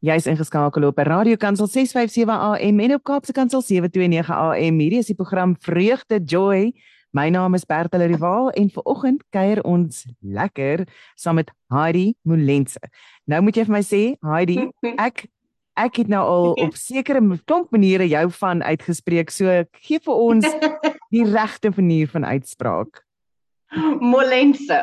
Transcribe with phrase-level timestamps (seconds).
[0.00, 4.78] Jy's ingeskakel op Radio Kansel 657 AM en op Kaapse Kansel 729 AM.
[4.80, 6.70] Hierdie is die program Vreugde Joy.
[7.12, 10.86] My naam is Bertel Rival en vanoggend kuier ons lekker
[11.20, 12.80] saam met Heidi Molense.
[13.28, 14.56] Nou moet jy vir my sê, Heidi,
[15.06, 15.26] ek
[15.76, 19.28] ek het nou al op sekere klomp maniere jou van uitgespreek.
[19.28, 19.52] So
[19.84, 20.48] gee vir ons
[21.12, 23.04] die regte manier van uitspraak.
[24.00, 24.80] Molense.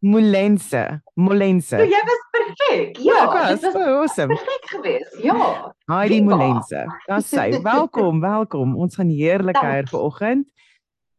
[0.00, 1.02] Molense.
[1.14, 1.76] Molense.
[1.76, 2.96] So jy was perfek.
[3.04, 4.34] Ja, ja was, was so awesome.
[4.34, 5.18] Perfek geweest.
[5.22, 5.74] Ja.
[5.92, 6.86] Heidi Molense.
[7.06, 7.50] Dis sy.
[7.62, 8.76] Welkom, welkom.
[8.80, 10.48] Ons gaan heerlik kuier vanoggend.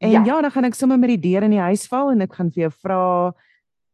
[0.02, 0.24] En ja.
[0.26, 2.50] ja, dan gaan ek sommer met die deur in die huis val en ek gaan
[2.50, 3.02] vir jou vra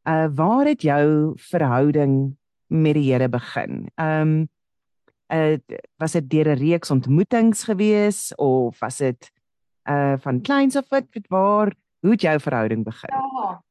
[0.07, 2.13] uh waar het jou verhouding
[2.71, 3.89] met die Here begin?
[3.99, 4.37] Ehm um,
[5.27, 5.59] uh
[5.99, 9.31] was dit deur 'n reeks ontmoetings gewees of was dit
[9.83, 13.11] uh van kleins af wat waar hoe het jou verhouding begin?
[13.11, 13.66] Ja.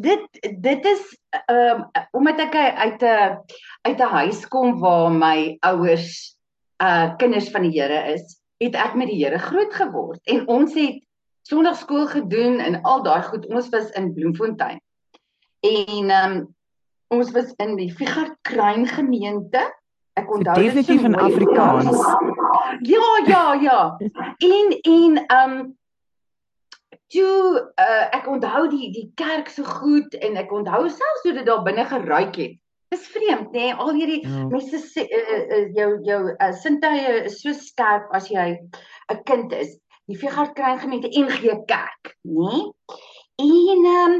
[0.00, 0.22] Dit
[0.60, 1.02] dit is
[1.46, 3.38] ehm um, omdat ek uit 'n
[3.82, 6.36] uit 'n huis kom waar my ouers
[6.82, 10.74] uh kinders van die Here is, het ek met die Here groot geword en ons
[10.74, 11.04] het
[11.42, 13.46] sonnaarskool gedoen en al daai goed.
[13.46, 14.80] Ons was in Bloemfontein.
[15.60, 16.54] En ehm um,
[17.08, 19.62] ons was in die Figart Kruin gemeente.
[20.12, 21.96] Ek onthou dit definitief in Afrikaans.
[22.80, 23.96] Ja, ja, ja.
[24.38, 25.78] En en ehm um,
[27.10, 31.46] toe uh, ek onthou die die kerk so goed en ek onthou selfs hoe dit
[31.46, 32.56] daar binne geruik het.
[32.90, 33.74] Dis vreemd nê, nee?
[33.74, 34.46] al hierdie ja.
[34.50, 39.54] mense sê uh, uh, jou jou uh, sintuie is so skerp as jy 'n kind
[39.54, 39.76] is.
[40.10, 42.64] Die Vegard kry gemeente NG Kerk, nê?
[43.38, 44.16] En um,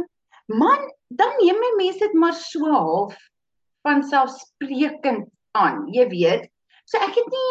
[0.47, 3.17] man, dan neem my mense dit maar so half
[3.83, 5.27] van selfsprekend
[5.59, 6.47] aan, jy weet.
[6.87, 7.51] So ek het nie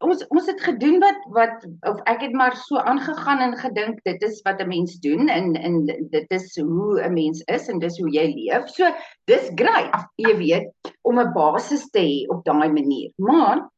[0.00, 4.22] ons ons het gedoen wat wat of ek het maar so aangegaan en gedink dit
[4.24, 7.98] is wat 'n mens doen en en dit is hoe 'n mens is en dis
[7.98, 8.68] hoe jy leef.
[8.68, 8.88] So
[9.24, 10.70] dis great, jy weet,
[11.02, 13.12] om 'n basis te hê op daai manier.
[13.16, 13.68] Maar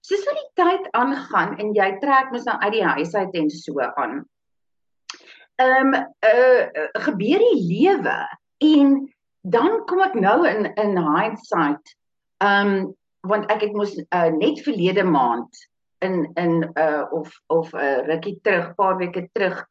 [0.00, 3.50] soos wat die tyd aangaan en jy trek mos nou uit die huis uit en
[3.50, 4.24] so aan.
[5.56, 11.96] Ehm um, uh, gebeur die lewe en dan kom ek nou in in hindsight.
[12.38, 15.69] Ehm um, want ek het mos uh, net verlede maand
[16.00, 19.66] in in uh of of 'n uh, rukkie terug, paar weke terug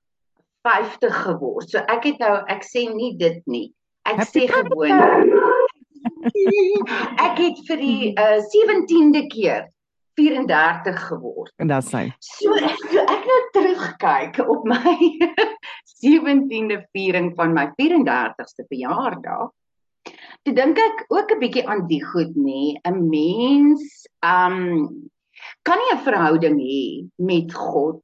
[0.62, 1.70] 50 geword.
[1.70, 3.74] So ek het nou ek sê nie dit nie.
[4.10, 5.00] Ek sê gewoon
[7.28, 9.68] ek het vir die uh 17de keer
[10.20, 11.54] 34 geword.
[11.58, 12.02] En dit sê.
[12.20, 12.56] So,
[12.92, 14.96] so ek nou terugkyk op my
[16.04, 19.50] 17de viering van my 34ste verjaardag.
[20.44, 25.10] Toe dink ek ook 'n bietjie aan die goed nê, 'n mens um
[25.64, 28.04] kan nie 'n verhouding hê met God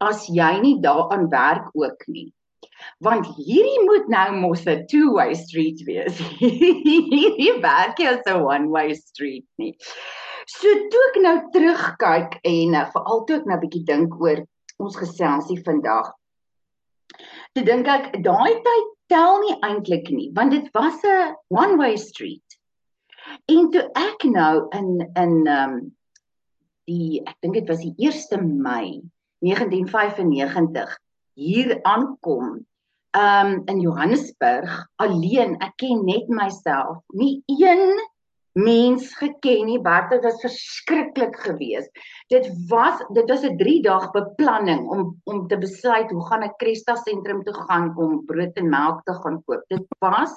[0.00, 2.32] as jy nie daaraan werk ook nie.
[3.00, 6.18] Want hierdie moet nou mos 'n two-way street wees.
[6.40, 9.74] hierdie werk as 'n one-way street nie.
[10.46, 14.44] So toe ek nou terugkyk en uh, veral toe ek nou bietjie dink oor
[14.78, 16.12] ons geselsie vandag.
[17.54, 22.58] Toe dink ek daai tyd tel nie eintlik nie, want dit was 'n one-way street.
[23.50, 25.95] En toe ek nou in in um,
[26.86, 29.02] die ek dink dit was die 1 Mei
[29.44, 30.96] 1995
[31.36, 32.64] hier aankom
[33.16, 37.96] um in Johannesburg alleen ek ken net myself nie een
[38.56, 41.90] mens geken nie wat dit was verskriklik geweest.
[42.32, 46.56] Dit was dit was 'n 3 dag beplanning om om te besluit hoe gaan ek
[46.56, 49.62] Cresta sentrum toe gaan om brood en melk te gaan koop.
[49.68, 50.32] Dit was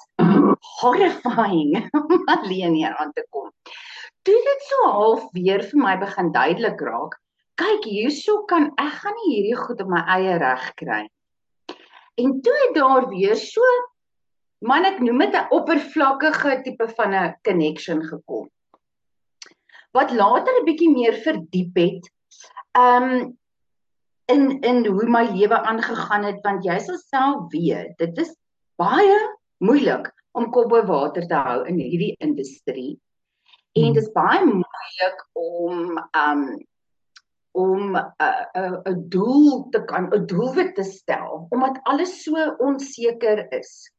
[0.82, 3.52] horrifying om alleen hier aan te kom
[4.24, 7.16] toe dit so half weer vir my begin duidelik raak,
[7.60, 11.02] kyk hierso kan ek gaan nie hierdie goed op my eie reg kry.
[12.20, 13.64] En toe het daar weer so
[14.60, 18.48] man ek noem dit 'n oppervlakkige tipe van 'n connection gekom.
[19.94, 22.04] Wat later 'n bietjie meer verdiep het.
[22.78, 23.38] Um
[24.28, 28.36] in in hoe my lewe aangegaan het want jy sal self weet, dit is
[28.78, 29.18] baie
[29.58, 33.00] moeilik om kop bo water te hou in hierdie industrie.
[33.78, 36.44] En dit is baie moeilik om um
[37.52, 42.56] om 'n uh, 'n uh, doel te kan 'n doelwit te stel omdat alles so
[42.58, 43.92] onseker is.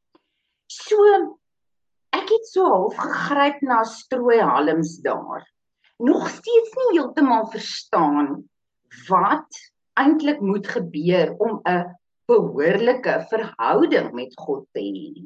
[0.67, 0.97] So
[2.09, 5.43] ek het so half gegryp na strooihalms daar.
[5.97, 8.49] Nog steeds nie heeltemal verstaan
[9.07, 15.25] wat eintlik moet gebeur om 'n behoorlike verhouding met God te hê.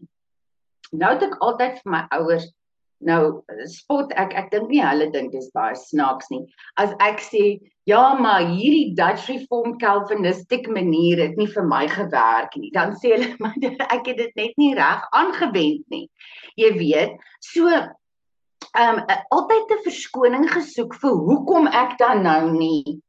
[0.92, 2.54] Nou het ek altyd vir my ouers
[3.04, 6.46] Nou spot ek ek dink nie hulle dink dis baie snaaks nie.
[6.80, 7.44] As ek sê
[7.86, 13.14] ja, maar hierdie Dutch Reformed Calvinistic manier het nie vir my gewerk nie, dan sê
[13.18, 13.58] hulle maar
[13.92, 16.08] ek het dit net nie reg aangewend nie.
[16.56, 17.68] Jy weet, so
[18.80, 19.04] um
[19.36, 23.02] altyd 'n verskoning gesoek vir hoekom ek dan nou nie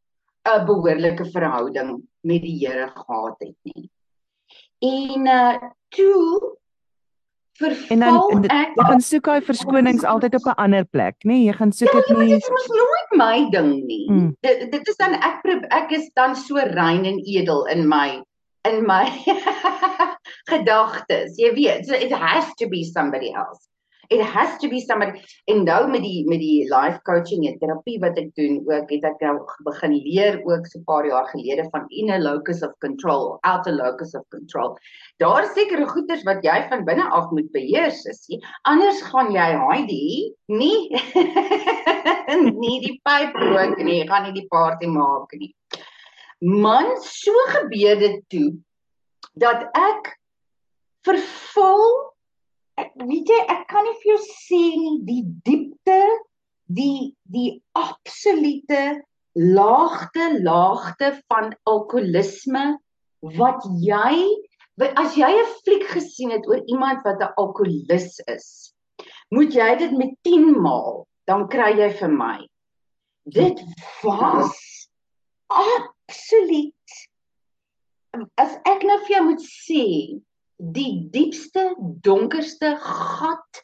[0.47, 3.91] 'n behoorlike verhouding met die Here gehad het nie.
[4.82, 6.56] En uh toe
[7.88, 11.32] En dan dit, ek, jy gaan soek daai verskonings altyd op 'n ander plek, nê?
[11.32, 11.44] Nee?
[11.49, 12.29] Jy gaan soek dit ja, nie.
[12.35, 14.06] Dit is mos nooit my ding nie.
[14.11, 14.32] Mm.
[14.41, 18.23] Dit dit is dan ek ek is dan so rein en edel in my
[18.69, 19.06] in my
[20.53, 21.38] gedagtes.
[21.38, 23.67] Jy weet, it has to be somebody else
[24.11, 27.99] it has to be somebody en nou met die met die life coaching en terapie
[28.03, 29.35] wat ek doen ook het ek nou
[29.67, 34.14] begin leer ook so 'n paar jaar gelede van inner locus of control outer locus
[34.14, 34.76] of control.
[35.19, 38.26] Daar is sekere goeders wat jy van binne af moet beheers is
[38.62, 40.91] anders gaan jy Heidi nie
[42.62, 45.55] nie die pyp rook nie gaan nie die party maak nie.
[46.41, 48.50] Man so gebeur dit toe
[49.35, 50.12] dat ek
[51.06, 52.16] vervul ek
[53.04, 56.00] weet jy ek kan nie vir jou sê nie die diepte
[56.78, 58.82] die die absolute
[59.37, 62.64] laagte laagte van alkoholisme
[63.40, 64.14] wat jy
[65.02, 68.48] as jy 'n fliek gesien het oor iemand wat 'n alkoholis is
[69.31, 72.38] moet jy dit met 10 maal dan kry jy vir my.
[73.26, 73.60] Dit
[74.02, 74.54] was
[75.50, 76.72] absoluut
[78.40, 79.84] as ek nou vir jou moet sê
[80.56, 83.62] die diepste donkerste gat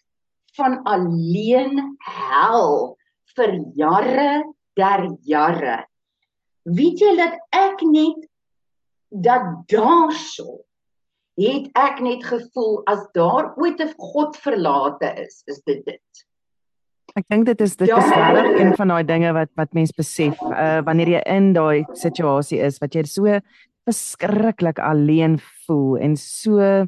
[0.56, 2.97] van alleen hel
[3.37, 4.43] vir jare
[4.77, 5.79] der jare.
[6.69, 8.29] Weet jy dat ek net
[9.12, 10.62] dat daarso
[11.41, 16.27] het ek net gevoel as daar ooit 'n God verlate is is dit dit.
[17.17, 20.37] Ek dink dit is dit is regtig een van daai dinge wat wat mens besef
[20.43, 23.41] uh wanneer jy in daai situasie is wat jy so
[23.84, 26.87] verskriklik alleen voel en so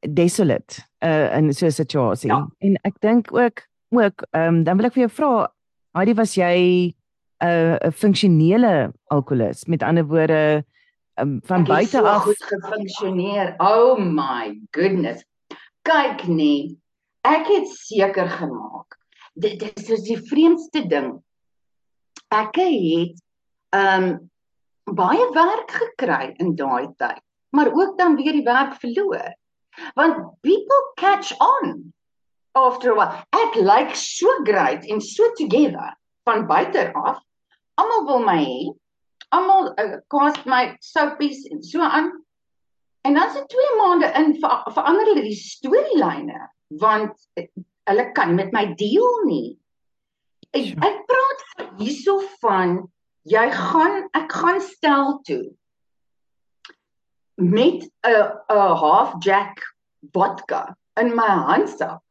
[0.00, 2.30] desolate uh, in so 'n situasie.
[2.30, 2.48] Ja.
[2.58, 5.52] En ek dink ook ook ehm um, dan wil ek vir jou vra,
[5.92, 6.94] Heidi was jy
[7.42, 9.66] 'n uh, 'n funksionele alkoholist?
[9.66, 10.64] Met ander woorde
[11.20, 13.54] um, van buite so af goed gefunksioneer.
[13.58, 15.24] Oh my goodness.
[15.82, 16.78] Kyk nee.
[17.20, 18.98] Ek het seker gemaak.
[19.34, 21.22] Dit dit is die vreemdste ding.
[22.28, 23.22] Ek het
[23.68, 24.30] ehm um,
[24.94, 27.22] baie werk gekry in daai tyd,
[27.56, 29.34] maar ook dan weer die werk verloor.
[29.94, 31.92] Want people catch on
[32.52, 33.24] after a while.
[33.32, 35.94] Ek like so great en so together
[36.24, 37.22] van buite af.
[37.80, 38.60] Almal wil my hê.
[39.30, 42.10] Almal uh, cast my soapies en so aan.
[43.02, 46.48] En dan se 2 maande in ver, verander hulle die storielyne
[46.80, 47.46] want uh,
[47.88, 49.56] hulle kan met my deel nie.
[50.50, 52.82] Ek, ek praat hierso van
[53.28, 55.52] jy gaan ek gaan stel toe
[57.36, 59.60] met 'n 'n half jack
[60.12, 62.02] vodka in my handsak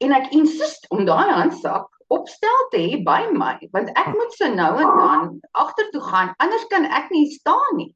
[0.00, 4.48] en ek insist om daai handsak opstel te hê by my want ek moet so
[4.48, 7.94] nou en dan agtertoe gaan anders kan ek nie staan nie.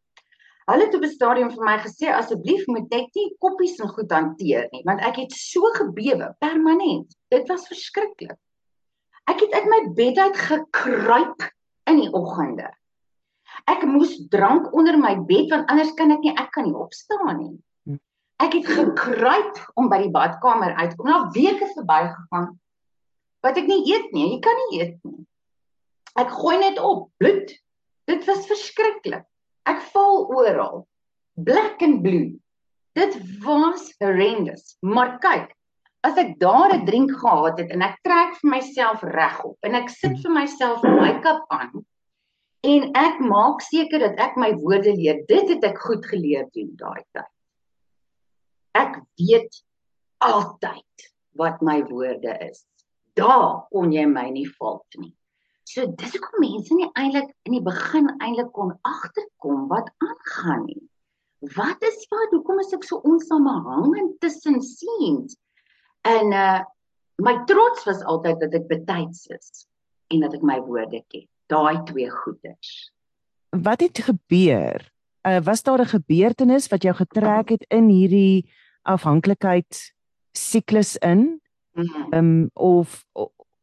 [0.70, 4.10] Hulle het op 'n stadium vir my gesê asseblief moet net nie koppies en goed
[4.10, 7.16] hanteer nie want ek het so gebewe permanent.
[7.30, 8.36] Dit was verskriklik.
[9.26, 11.50] Ek het uit my bed uit gekruip
[11.90, 12.70] in die oggende.
[13.70, 17.32] Ek moes drank onder my bed want anders kan ek nie ek kan nie opstaan
[17.38, 17.56] nie.
[17.88, 17.98] Hm.
[18.42, 21.10] Ek het gekruip om by die badkamer uit kom.
[21.10, 22.54] Na weke verbygegaan
[23.44, 24.37] wat ek nie eet nie.
[24.37, 25.25] Jy kan nie eet nie.
[26.20, 27.53] Ek gooi net op bloed.
[28.10, 29.26] Dit was verskriklik.
[29.69, 30.84] Ek val oral.
[31.41, 32.36] Black and blue.
[32.98, 34.74] Dit was horrendous.
[34.82, 35.53] Maar kyk,
[36.06, 39.88] as ek daar 'n drink gehad het en ek trek vir myself regop en ek
[39.90, 41.84] sit vir myself make-up aan
[42.62, 45.24] en ek maak seker dat ek my woorde leer.
[45.28, 47.32] Dit het ek goed geleer doen daai tyd.
[48.76, 49.62] Ek weet
[50.20, 51.08] altyd
[51.40, 52.64] wat my woorde is.
[53.16, 55.14] Daar kon jy my nie fout nie.
[55.64, 60.82] So dis hoekom mense nie eintlik in die begin eintlik kon agterkom wat aangaan nie.
[61.56, 62.32] Wat is wat?
[62.34, 65.38] Hoekom is ek so onsamehangend tussen scenes?
[66.00, 66.60] En uh
[67.20, 69.66] my trots was altyd dat ek betyds is
[70.08, 71.26] en dat ek my woorde ken.
[71.52, 72.92] Daai twee goeders.
[73.50, 74.80] Wat het gebeur?
[75.28, 78.48] Uh was daar 'n gebeurtenis wat jou getrek het in hierdie
[78.82, 79.94] afhanklikheid
[80.32, 81.40] siklus in?
[81.72, 82.12] Mhm.
[82.12, 83.04] Ehm um, of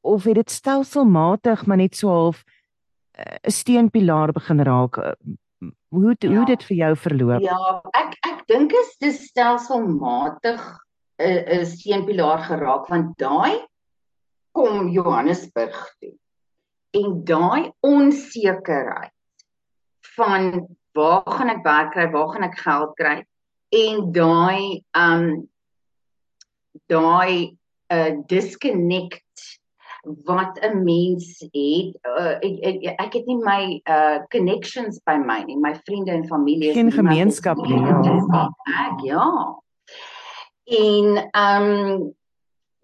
[0.01, 2.44] of het dit stelselmatig maar net so half
[3.17, 5.15] uh, 'n steunpilaar begin raak?
[5.88, 6.29] Hoe het, ja.
[6.29, 7.41] hoe dit vir jou verloop?
[7.41, 10.87] Ja, ek ek dink is dit stelselmatig
[11.20, 13.66] 'n 'n steunpilaar geraak want daai
[14.52, 16.16] kom Johannesburg toe.
[16.92, 19.14] En daai onsekerheid
[20.16, 23.18] van waar gaan ek werk kry, waar gaan ek geld kry
[23.70, 25.48] en daai um
[26.88, 27.58] daai
[27.92, 29.60] 'n uh, disconnect
[30.26, 31.98] wat 'n mens het.
[32.04, 36.28] Uh, ek, ek ek het nie my uh connections by my nie, my vriende en
[36.28, 37.80] familie geen gemeenskap nie.
[37.80, 38.52] Ja.
[38.88, 39.62] Ek ja.
[40.68, 42.16] En ehm um,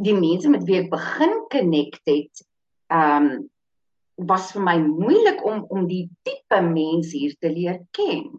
[0.04, 2.46] die mense met wie ek begin connect het,
[2.88, 3.50] ehm um,
[4.30, 8.30] was vir my moeilik om om die tipe mens hier te leer ken.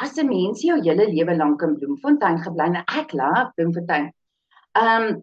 [0.00, 4.12] As 'n mens jou hele lewe lank in Bloemfontein gebly en ek laat Bloemfontein.
[4.72, 5.22] Ehm um,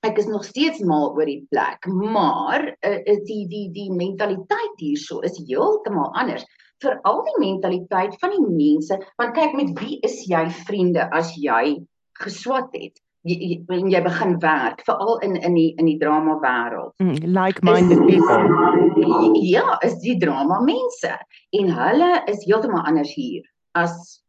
[0.00, 5.20] ek is nog steeds mal oor die plek, maar uh, die die die mentaliteit hierso
[5.20, 6.44] is heeltemal anders.
[6.80, 11.84] Veral die mentaliteit van die mense, want kyk met wie is jy vriende as jy
[12.22, 13.00] geswat het?
[13.24, 13.56] jy
[13.88, 16.92] jy begin werk veral in in die in die drama wêreld.
[17.00, 19.40] Mm, like-minded people.
[19.40, 21.16] Ja, is die drama mense
[21.56, 23.42] en hulle is heeltemal anders hier
[23.72, 24.20] as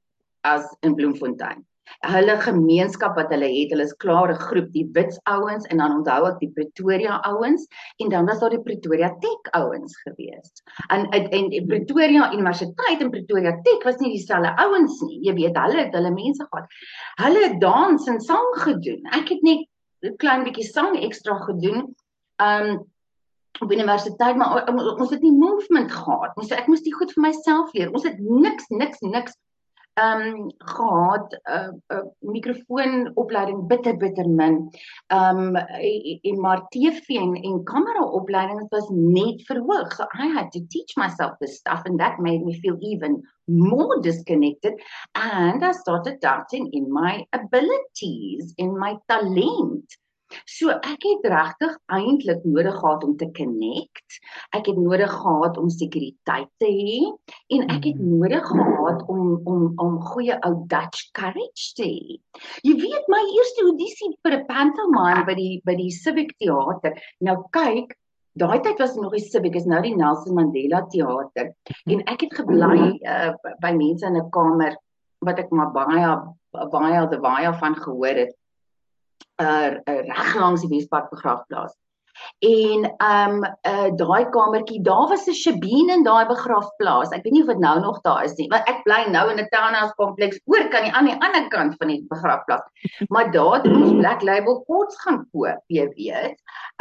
[0.48, 1.66] as in Bloemfontein
[2.06, 6.22] hulle gemeenskap wat hulle het, hulle is klare groep, die Wits ouens en dan onthou
[6.30, 7.68] ek die Pretoria ouens
[8.04, 10.64] en dan was daar die Pretoria Tech ouens gewees.
[10.94, 15.22] En en, en Pretoria Universiteit en Pretoria Tech was nie dieselfde ouens nie.
[15.28, 16.82] Jy weet, hulle het hulle mense gehad.
[17.22, 19.06] Hulle het dans en sang gedoen.
[19.16, 19.66] Ek het net
[20.06, 21.96] 'n klein bietjie sang ekstra gedoen.
[22.42, 22.86] Um
[23.64, 24.68] op universiteit maar
[25.00, 26.36] ons het nie movement gehad.
[26.36, 27.92] Ons ek moes dit goed vir myself leer.
[27.94, 29.38] Ons het niks niks niks
[29.96, 34.56] ehm um, gehad 'n uh, uh, mikrofoonopleiding bitter bitter min.
[35.08, 35.56] Ehm um,
[36.30, 39.94] en maar TV en, en kamera opleiding was net verhoog.
[39.94, 44.02] So I had to teach myself this stuff and that made me feel even more
[44.02, 44.74] disconnected
[45.14, 49.98] and I started doubting in my abilities, in my talent.
[50.50, 54.20] So ek het regtig eintlik nodig gehad om te connect.
[54.58, 57.02] Ek het nodig gehad om sekuriteit te hê
[57.58, 58.16] en ek het mhm.
[58.18, 62.18] nodig gehad om om om goeie ou Dutch courage te hê.
[62.66, 66.98] Jy weet my eerste audisie vir 'n pantomime by die by die Civic Theater.
[67.22, 67.94] Nou kyk,
[68.34, 71.54] daai tyd was nog die Civic, is nou die Nelson Mandela Theater.
[71.86, 74.74] En ek het gebly uh, by mense in 'n kamer
[75.22, 76.18] wat ek maar baie
[76.52, 78.34] baie baie van gehoor het
[79.42, 81.76] uh, reg langs die Wespark begrafplaas.
[82.40, 87.12] En um uh daai kamertjie, daar was 'n Shabine in daai begrafplaas.
[87.12, 89.40] Ek weet nie of dit nou nog daar is nie, want ek bly nou in
[89.40, 92.66] 'n townhouse kompleks oor kan die aan die ander kant van die begrafplaas.
[93.14, 96.38] Maar daar het ons Black Label kots gaan koop, jy weet.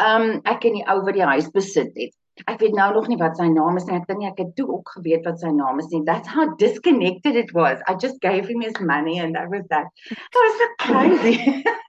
[0.08, 2.14] Um ek en die ou wat die huis besit het.
[2.50, 3.96] Ek weet nou nog nie wat sy naam is nie.
[3.96, 6.02] Ek dink ek het toe ook geweet wat sy naam is nie.
[6.04, 7.78] That's how disconnected it was.
[7.86, 9.86] I just gave him his money and that was that.
[10.10, 11.62] That was so crazy.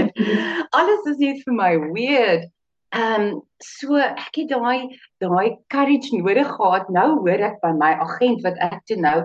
[0.78, 2.50] Alles is net vir my weird.
[2.92, 3.30] Ehm um,
[3.62, 6.90] so ek het daai daai courage nodig gehad.
[6.92, 9.18] Nou hoor ek by my agent wat ek toe nou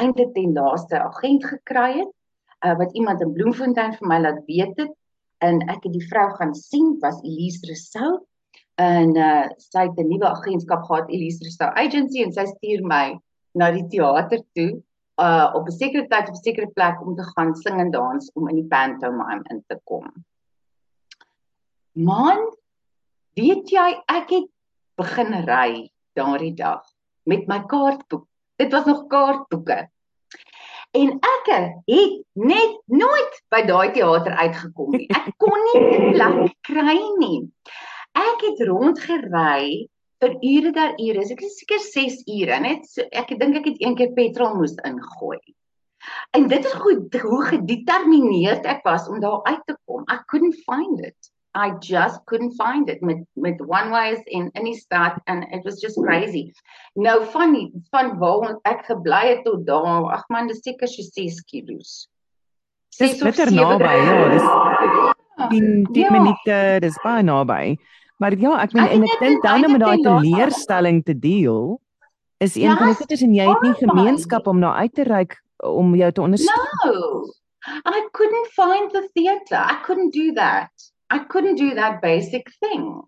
[0.00, 2.12] eintlik ten laaste agent gekry het,
[2.64, 4.92] uh, wat iemand in Bloemfontein vir my laat weet het
[5.44, 8.18] en ek het die vrou gaan sien was Elise Rousseau
[8.80, 13.18] en uh, sy het 'n nuwe agentskap gehad Elise Rousseau Agency en sy stuur my
[13.54, 14.82] na die teater toe
[15.22, 18.32] uh op 'n sekere tyd op 'n sekere plek om te gaan sing en dans
[18.32, 20.10] om in die pantomime in te kom.
[21.92, 22.56] Man,
[23.34, 24.48] weet jy ek het
[24.96, 26.82] begin ry daardie dag
[27.22, 28.26] met my kaartboek.
[28.56, 29.88] Dit was nog kaartboeke.
[30.94, 31.72] En ek het
[32.32, 35.08] net nooit by daai teater uitgekom nie.
[35.10, 37.50] Ek kon nie 'n plek kry nie.
[38.14, 39.88] Ek het rondgery
[40.24, 41.26] vir ure daar ure.
[41.34, 42.56] Ek is seker 6 ure.
[42.64, 45.40] Net so, ek dink ek het een keer petrol moes ingooi.
[46.36, 50.04] En dit is goed hoe gedetermineerd ek was om daar uit te kom.
[50.12, 51.16] I couldn't find it.
[51.54, 55.80] I just couldn't find it met met one ways in any start and it was
[55.80, 56.50] just crazy.
[56.94, 61.02] Nou van die, van waar ek gebly het tot daar, ag man, dis seker so
[61.02, 61.78] 6 km.
[62.98, 64.48] Dis bitter naby, ja, dis
[65.50, 66.10] 10 10 ja.
[66.10, 67.76] minute, dis baie naby.
[68.22, 71.80] Maar ja, ek meen en ek dink dan om met daai teleurstelling te deel
[72.42, 75.06] is een yes, van die goedes en jy het nie gemeenskap om na uit te
[75.06, 76.76] reik om jou te ondersteun.
[76.84, 77.24] No.
[77.88, 79.56] I couldn't find the theater.
[79.56, 80.70] I couldn't do that.
[81.10, 83.02] I couldn't do that basic thing.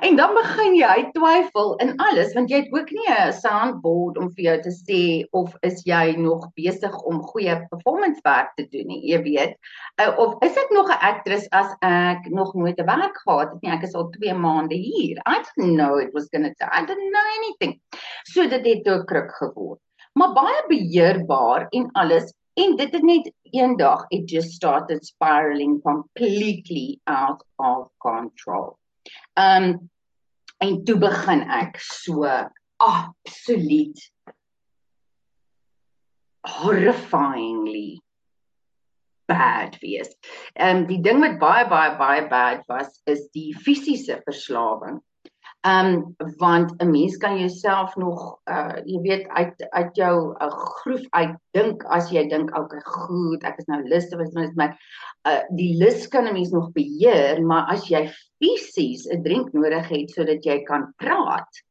[0.00, 4.28] En dan begin jy twyfel in alles want jy het ook nie 'n soundboard om
[4.36, 5.00] vir jou te sê
[5.40, 9.56] of is jy nog besig om goeie performance werk te doen nie, jy weet.
[10.00, 13.62] Uh, of is ek nog 'n aktris as ek nog nooit 'n werk gehad het
[13.62, 13.72] nie.
[13.72, 15.18] Ek is al 2 maande hier.
[15.26, 17.80] I didn't know it was going to I didn't know anything.
[18.24, 19.80] So dit het toe kruk geword.
[20.14, 27.00] Maar baie beheerbaar en alles en dit het net eendag it just started spiraling completely
[27.04, 28.78] out of control.
[29.36, 29.90] Ehm um,
[30.64, 32.24] en toe begin ek so
[32.80, 34.04] absoluut
[36.46, 38.00] horrifyingly
[39.26, 40.14] bad wees.
[40.54, 45.02] Ehm um, die ding wat baie baie baie bad was is die fisiese verslawing.
[45.66, 50.44] Ehm um, want 'n mens kan jouself nog uh jy weet uit uit jou 'n
[50.44, 54.76] uh, groef uitdink as jy dink okay goed ek is nou lus te wees met
[55.28, 58.06] uh die lus kan 'n mens nog beheer maar as jy
[58.38, 61.64] fisies 'n drink nodig het sodat jy kan praat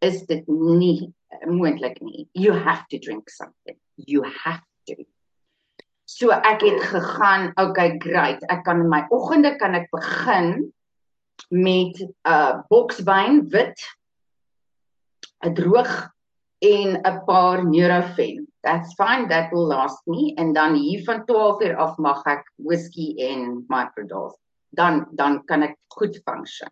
[0.00, 2.28] is dit nie moontlik nie.
[2.32, 3.76] You have to drink something.
[3.96, 5.04] You have to.
[6.06, 8.42] So ek het gegaan, okay, great.
[8.50, 10.70] Ek kan in my oggende kan ek begin
[11.48, 13.80] met 'n uh, bokswyn wit,
[15.44, 16.10] 'n droog
[16.58, 18.46] en 'n paar Nurofen.
[18.60, 22.52] That's fine, that will last me en dan hier van 12 uur af mag ek
[22.56, 24.38] whisky en microdose.
[24.68, 26.68] Dan dan kan ek goed funksie.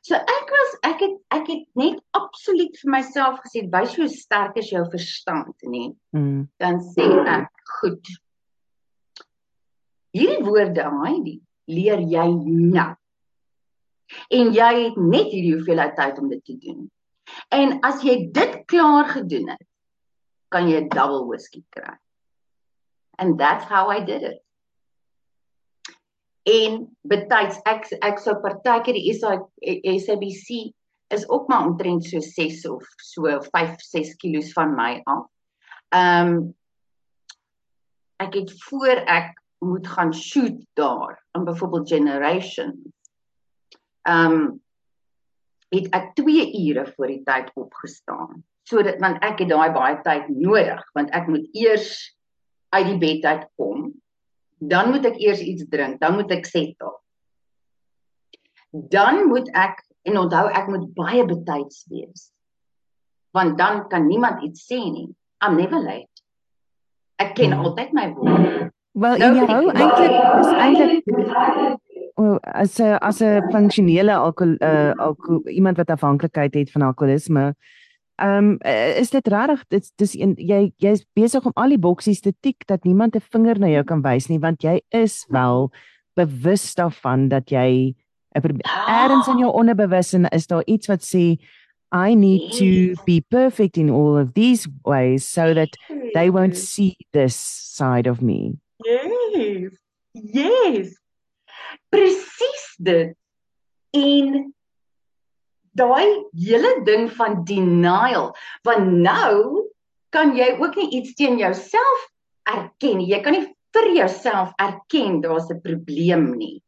[0.00, 4.56] So ek was ek het ek het net absoluut vir myself gesê, wys hoe sterk
[4.56, 5.94] is jou verstand, nê?
[6.10, 6.48] Mm.
[6.56, 8.02] Dan sê ek, goed,
[10.16, 11.36] Hierdie woorde Heidi
[11.68, 12.26] leer jy
[12.72, 12.92] nou.
[14.28, 16.90] En jy het net hierdie hoeveelheid tyd om dit te doen.
[17.52, 19.64] En as jy dit klaar gedoen het,
[20.48, 21.96] kan jy 'n double whisky kry.
[23.18, 24.42] And that's how I did it.
[26.48, 30.72] En betyds ek ek sou partykeer die SABC
[31.08, 35.26] is ook maar omtrent so 6 of so 5 6 kg van my af.
[35.88, 36.56] Ehm um,
[38.18, 42.92] ek het voor ek moet gaan shoot daar in byvoorbeeld generation.
[44.08, 44.46] Ehm um,
[45.68, 48.44] het ek 2 ure voor die tyd opgestaan.
[48.68, 51.90] Sodat want ek het daai baie tyd nodig want ek moet eers
[52.72, 53.90] uit die bed uitkom.
[54.58, 56.96] Dan moet ek eers iets drink, dan moet ek settle.
[58.70, 62.30] Dan moet ek en onthou ek moet baie betyds wees.
[63.36, 65.12] Want dan kan niemand iets sê nie.
[65.44, 66.24] I'm never late.
[67.20, 67.68] Ek ken hmm.
[67.68, 68.70] altyd my woorde.
[68.98, 71.84] Wel nou, en jy hou eintlik is eintlik
[72.42, 77.54] as 'n as 'n funksionele alkohol uh alkohol iemand wat afhanklikheid het van alkoholisme.
[78.16, 78.58] Ehm um,
[78.96, 82.66] is dit regtig dit dis een jy jy's besig om al die boksies te tik
[82.66, 85.70] dat niemand 'n vinger na jou kan wys nie want jy is wel
[86.14, 87.94] bewus daarvan dat jy
[88.34, 91.38] ergens in jou onderbewussyn is daar iets wat sê
[91.92, 95.70] I need to be perfect in all of these ways so that
[96.12, 97.34] they won't see this
[97.76, 98.58] side of me.
[98.84, 99.72] Yes.
[100.12, 100.98] Yes.
[101.88, 103.14] Presies dit.
[103.96, 104.54] En
[105.78, 108.32] daai hele ding van denial,
[108.66, 109.68] want nou
[110.14, 112.06] kan jy ook nie iets teen jouself
[112.48, 113.00] erken.
[113.04, 113.46] Jy kan nie
[113.76, 116.62] vir jouself erken daar's 'n probleem nie.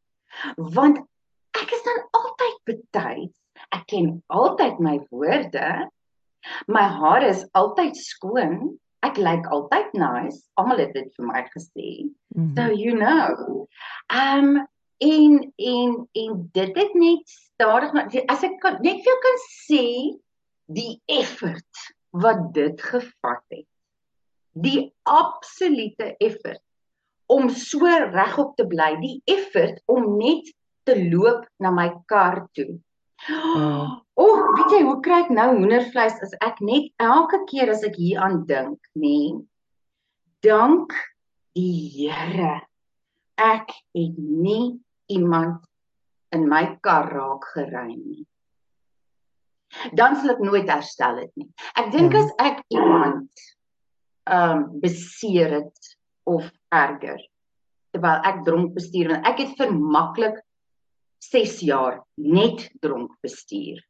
[0.57, 0.99] Want
[1.57, 3.37] ek is dan altyd betyds.
[3.73, 5.91] Ek ken altyd my woorde.
[6.67, 10.43] My hare is altyd skoon ek lyk like altyd nice.
[10.61, 11.89] Almal het dit vir my gesê.
[12.37, 12.55] Mm -hmm.
[12.57, 13.67] So you know.
[14.09, 14.67] Um
[15.01, 19.39] en en en dit het net stadig maar as ek kan, net vir jou kan
[19.47, 19.85] sê
[20.71, 23.69] die effort wat dit gevat het.
[24.53, 26.63] Die absolute effort
[27.31, 30.51] om so regop te bly, die effort om net
[30.89, 32.75] te loop na my kar toe.
[33.31, 37.85] Oh, oh, weet jy hoe kry ek nou hoendervleis as ek net elke keer as
[37.87, 39.05] ek hier aan dink, nê?
[39.05, 39.41] Nee,
[40.43, 40.97] dank
[41.57, 42.63] die Here.
[43.41, 45.65] Ek het nie iemand
[46.35, 48.27] in my kar raak gery nie.
[49.95, 51.49] Dan sal ek nooit herstel dit nie.
[51.79, 52.23] Ek dink ja.
[52.25, 53.47] as ek iemand
[54.31, 55.91] ehm um, beseer het
[56.29, 57.19] of erger
[57.91, 60.37] terwyl ek dronk bestuur want ek het vir maklik
[61.25, 63.81] 6 jaar net dronk bestuur.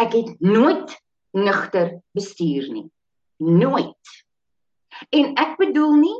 [0.00, 0.94] Ek het nooit
[1.36, 2.86] nugter bestuur nie.
[3.40, 4.14] Nooit.
[5.12, 6.16] En ek bedoel nie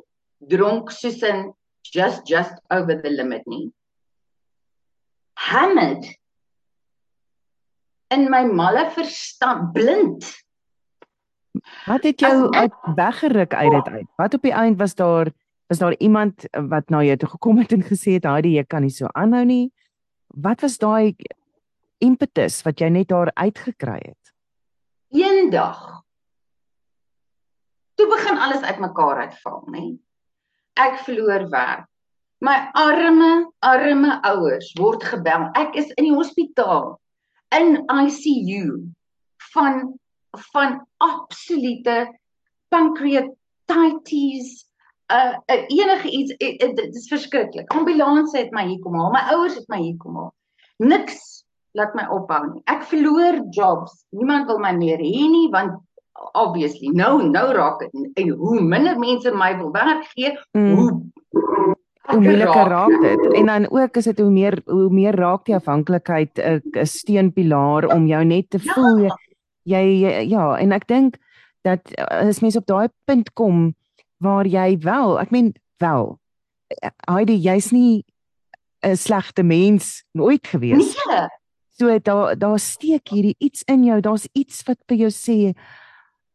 [0.53, 1.51] dronk soos in
[1.95, 3.71] just just over the limit nie.
[5.49, 6.07] Hammered
[8.11, 10.27] in my malle verstand blind.
[11.87, 14.09] Wat het jou uit weggeruk uit dit uit?
[14.17, 15.31] Wat op die eind was daar
[15.71, 18.83] was daar iemand wat na jou toe gekom het en gesê het, "Haai, jy kan
[18.83, 19.71] nie so aanhou nie."
[20.35, 21.17] wat was daai
[21.99, 24.33] impetus wat jy net daar uitgekry het?
[25.11, 26.03] Eendag.
[27.99, 29.85] Toe begin alles uitmekaar uitval, nê?
[30.79, 31.90] Ek verloor werk.
[32.41, 35.51] My arme, arme ouers word gebel.
[35.61, 36.95] Ek is in die hospitaal
[37.53, 38.81] in ICU
[39.53, 39.99] van
[40.53, 41.97] van absolute
[42.71, 44.49] pancreatitis
[45.11, 47.69] uh, uh enige iets uh, uh, dit is verskriklik.
[47.77, 49.13] Ambulans het my hier kom haal.
[49.13, 50.33] My ouers het my hier kom haal.
[50.81, 51.45] Niks
[51.77, 52.65] laat my ophou nie.
[52.73, 54.07] Ek verloor jobs.
[54.17, 55.77] Niemand wil my meer hê nie want
[56.33, 60.75] obviously nou nou raak dit en hoe minder mense my wil werk gee, mm.
[60.77, 61.77] hoe
[62.11, 63.27] hoe moeiliker raak dit.
[63.35, 67.87] En dan ook is dit hoe meer hoe meer raak die afhanklikheid 'n 'n steunpilaar
[67.95, 68.73] om jou net te ja.
[68.73, 69.11] voel
[69.63, 71.19] jy, jy ja, en ek dink
[71.63, 73.75] dat as mens op daai punt kom
[74.21, 76.19] waar jy wel, ek meen wel.
[77.09, 78.05] Heidi, jy's nie
[78.83, 80.97] 'n slegte mens nooit gewees.
[81.07, 81.29] Nee.
[81.81, 84.01] So daar daar steek hierdie iets in jou.
[84.01, 85.57] Daar's iets wat vir jou sê,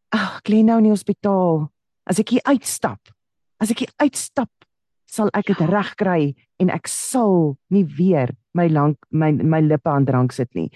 [0.09, 1.71] "Ag, ek lê nou in die hospitaal.
[2.03, 2.99] As ek hier uitstap,
[3.59, 4.49] as ek hier uitstap,
[5.15, 5.69] sal ek dit ja.
[5.71, 10.69] regkry en ek sal nie weer my lank my my lippe aan drank sit nie."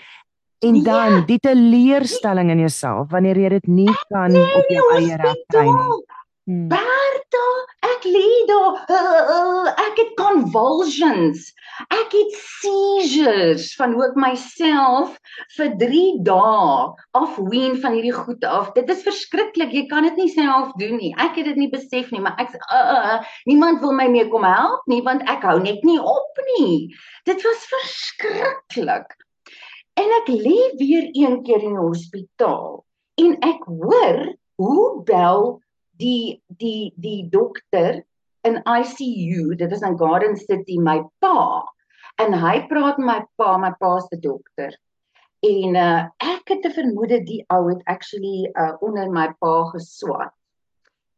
[0.59, 0.83] En nee.
[0.83, 6.03] dan die teleurstelling in jouself wanneer jy dit nie kan op jou eie regkry nie.
[6.49, 6.65] Hmm.
[6.65, 7.47] Berta,
[7.85, 8.77] ek lê daar.
[8.89, 11.43] Uh, uh, ek het convulsions.
[11.93, 15.19] Ek het seizures van hoe ek myself
[15.59, 16.87] vir 3 dae
[17.21, 18.73] afween van hierdie goed af.
[18.73, 19.77] Dit is verskriklik.
[19.77, 21.13] Jy kan dit nie self doen nie.
[21.21, 24.49] Ek het dit nie besef nie, maar ek uh, uh, niemand wil my meer kom
[24.49, 26.89] help nie want ek hou net nie op nie.
[27.29, 29.13] Dit was verskriklik.
[30.01, 32.79] En ek lê weer een keer in die hospitaal
[33.21, 34.23] en ek hoor
[34.57, 35.59] hoe bel
[35.99, 38.03] die die die dokter
[38.47, 41.65] in ICU, dit is in Garden City my pa.
[42.19, 44.75] En hy praat met my pa, my pa se dokter.
[45.43, 50.38] En uh, ek het 'n vermoede die ou het actually uh, onder my pa geswat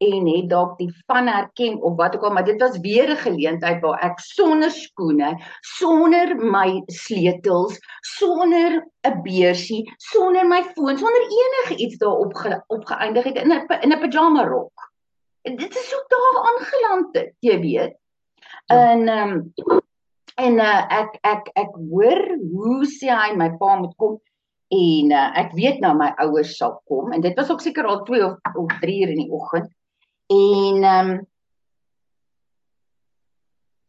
[0.02, 3.24] en het dalk die van herken of wat ook al maar dit was weer 'n
[3.26, 11.22] geleentheid waar ek sonder skoene, sonder my sleutels, sonder 'n beursie, sonder my foon, sonder
[11.22, 14.92] enige iets daarop ge, opgeëindig het in 'n in 'n pyjama rok.
[15.42, 17.96] En dit is ook daar aangeland het, jy weet.
[18.66, 18.92] Ja.
[18.92, 19.82] En ehm um,
[20.36, 24.20] en uh, ek ek ek hoor hoe sê hy my pa moet kom
[24.72, 28.04] en uh, ek weet nou my ouers sal kom en dit was ook seker al
[28.04, 29.70] 2 of, of 3 uur in die oggend
[30.32, 31.20] En ehm um,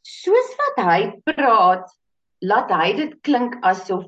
[0.03, 1.87] soos wat hy praat,
[2.43, 4.05] laat hy dit klink asof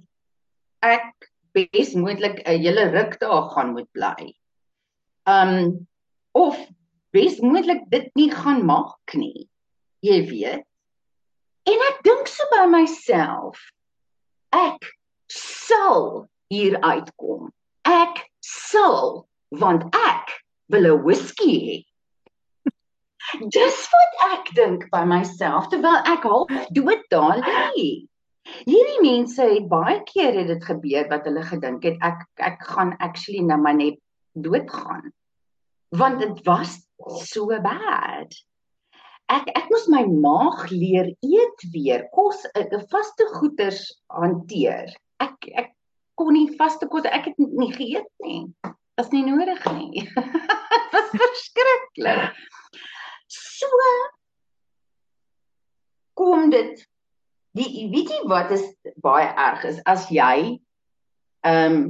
[0.85, 4.35] ek besmoontlik 'n hele ruk daar gaan moet bly.
[5.31, 5.87] Um
[6.35, 6.59] of
[7.15, 9.49] besmoontlik dit nie gaan maak nie.
[10.03, 10.67] Jy weet.
[11.71, 13.61] En ek dink so by myself,
[14.53, 14.91] ek
[15.31, 17.53] sal hier uitkom.
[17.89, 20.35] Ek sal want ek
[20.69, 21.77] wil 'n whisky hê.
[23.41, 28.07] Dis wat ek dink by myself terwyl ek half dood daar lê.
[28.69, 32.93] Hierdie mense het baie keer het dit gebeur wat hulle gedink het ek ek gaan
[33.03, 33.99] actually nou maar net
[34.35, 35.11] doodgaan.
[35.95, 36.79] Want dit was
[37.25, 38.35] so bad.
[39.33, 44.93] Ek ek moes my maag leer eet weer, kos 'n eh, vaste goeders hanteer.
[45.19, 45.73] Ek ek
[46.15, 48.45] kon nie vaste kos ek het nie geëet nie.
[49.01, 50.05] Is nie nodig nie.
[50.71, 52.37] Dit was verskriklik.
[53.55, 53.83] So
[56.19, 56.81] kom dit
[57.55, 58.65] die weet jy wat is
[59.03, 60.59] baie erg is as jy
[61.45, 61.85] ehm um,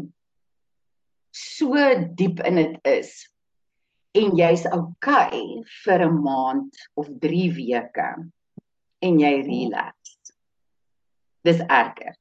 [1.34, 1.80] so
[2.18, 3.12] diep in dit is
[4.14, 5.40] en jy's okay
[5.84, 8.10] vir 'n maand of 3 weke
[9.04, 10.14] en jy relax.
[11.44, 12.14] Dis erger.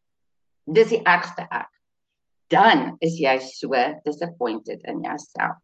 [0.68, 1.70] Dis die ergste erg.
[2.52, 3.72] Dan is jy so
[4.06, 5.63] disappointed in jouself.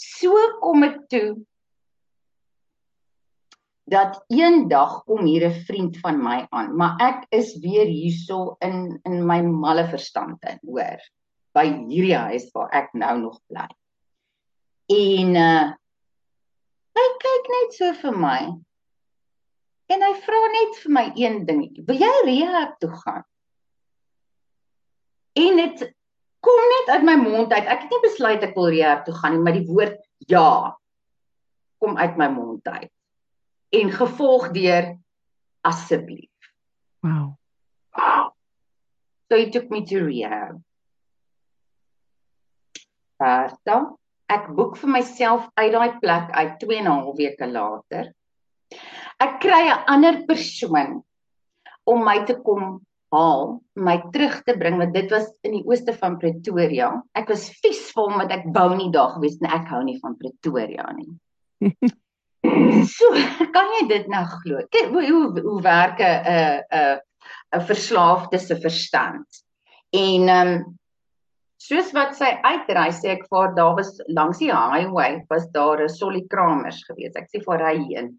[0.00, 0.32] So
[0.62, 1.28] kom dit toe
[3.90, 9.00] dat eendag kom hier 'n vriend van my aan, maar ek is weer hierso in
[9.02, 11.00] in my malle verstand in, hoor,
[11.52, 13.66] by hierdie huis waar ek nou nog bly.
[14.94, 15.68] En uh
[17.00, 18.40] hy kyk net so vir my.
[19.90, 21.84] En hy vra net vir my een dingetjie.
[21.86, 23.24] Wil jy rehab toe gaan?
[25.34, 25.94] En dit
[26.40, 27.66] kom net uit my mond uit.
[27.66, 30.00] Ek het nie besluit ek wil rehab toe gaan nie, maar die woord
[30.30, 30.76] ja
[31.80, 32.92] kom uit my mond uit.
[33.76, 34.94] En gevolg deur
[35.64, 36.52] asseblief.
[37.00, 37.36] Wow.
[39.28, 40.58] So he took me to rehab.
[43.20, 43.76] Bertha,
[44.32, 48.12] ek boek vir myself uit daai plek uit 2 en 'n half weke later.
[49.20, 51.04] Ek kry 'n ander persoon
[51.84, 55.94] om my te kom haal my terug te bring want dit was in die ooste
[55.98, 56.92] van Pretoria.
[57.18, 60.16] Ek was vies vol met ek wou nie daar gewees en ek hou nie van
[60.20, 61.10] Pretoria nie.
[62.94, 63.10] so,
[63.54, 64.62] kan jy dit nou glo?
[64.72, 67.00] Kyk hoe hoe, hoe werk 'n 'n 'n
[67.58, 69.42] 'n verslaafde se verstand.
[69.90, 70.78] En ehm um,
[71.60, 75.88] soos wat sy uitry sê ek vir daar was langs die highway was daar 'n
[75.88, 77.18] Solly Kramers gewees.
[77.18, 78.14] Ek sê vir hy heen.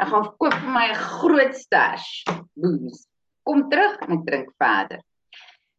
[0.00, 2.24] Ek gaan koop vir my 'n groot stash
[2.56, 3.04] booze
[3.48, 5.00] kom terug en ek drink verder.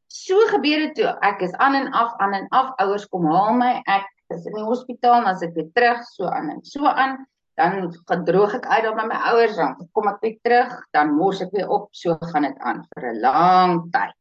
[0.10, 1.12] So gebeur dit toe.
[1.26, 2.74] Ek is aan en af, aan en af.
[2.82, 3.74] Ouers kom haal my.
[3.86, 7.18] Ek is in die hospitaal en as ek weer terug so aan en so aan,
[7.60, 11.42] dan gedroog ek uit daar by my ouers dan kom ek weer terug, dan mors
[11.44, 14.16] ek weer op, so gaan dit aan vir 'n lang tyd.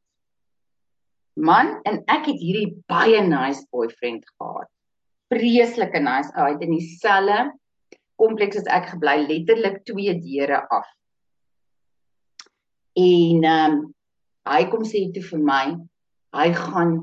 [1.39, 4.67] Man, en ek het hierdie baie nice boyfriend gehad.
[5.31, 6.33] Vreeslike nice.
[6.35, 7.53] Hy het in dieselfde
[8.19, 10.89] kompleks as ek gebly, letterlik twee deure af.
[12.99, 13.95] En ehm um,
[14.49, 15.65] hy kom sê toe vir my,
[16.35, 16.99] hy gaan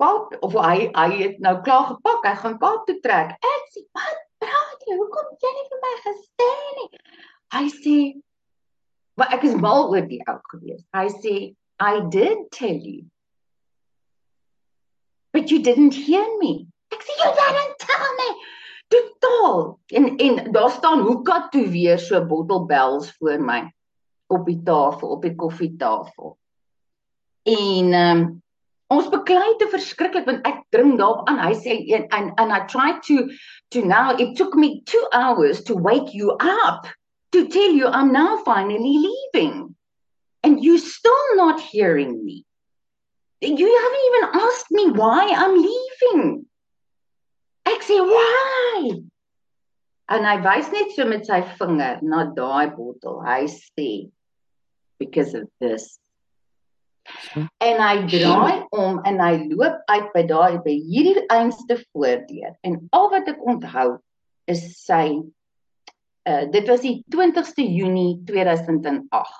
[0.00, 3.34] Kaap of hy hy het nou klaar gepak, hy gaan Kaap toe trek.
[3.36, 4.96] Ek sê, "Wat praat jy?
[4.96, 7.00] Hoekom het jy nie vir my gesê nie?"
[7.56, 7.96] Hy sê,
[9.16, 11.34] "Maar ek is mal oor die ou gewees." Hy sê,
[11.78, 13.04] "I did tell you.
[15.32, 18.30] But you didn't hear me." Ek sê, "You didn't tell me."
[18.88, 19.80] Totaal.
[19.92, 23.70] En en daar staan hoeka toe weer so bottle bells voor my
[24.30, 26.36] op die tafel, op die koffietafel.
[27.50, 28.22] En um,
[28.90, 31.40] ons beklei te verskriklik want ek dring daarop aan.
[31.42, 31.76] Hy sê
[32.10, 33.28] and, and I tried to
[33.74, 36.86] to now it took me 2 hours to wake you up
[37.32, 39.74] to tell you I'm now finally leaving.
[40.42, 42.44] And you still not hearing me.
[43.40, 46.46] You haven't even asked me why I'm leaving.
[47.68, 49.00] Ek sê why?
[50.10, 53.20] En hy wys net so met sy vinger na daai bottel.
[53.24, 53.90] Hy sê
[55.00, 55.96] because of this
[57.64, 62.54] En hy draai om en hy loop uit by daai by hierdie einste voordeur.
[62.66, 63.98] En al wat ek onthou
[64.50, 65.20] is sy
[66.28, 69.38] uh dit was die 20ste Junie 2008.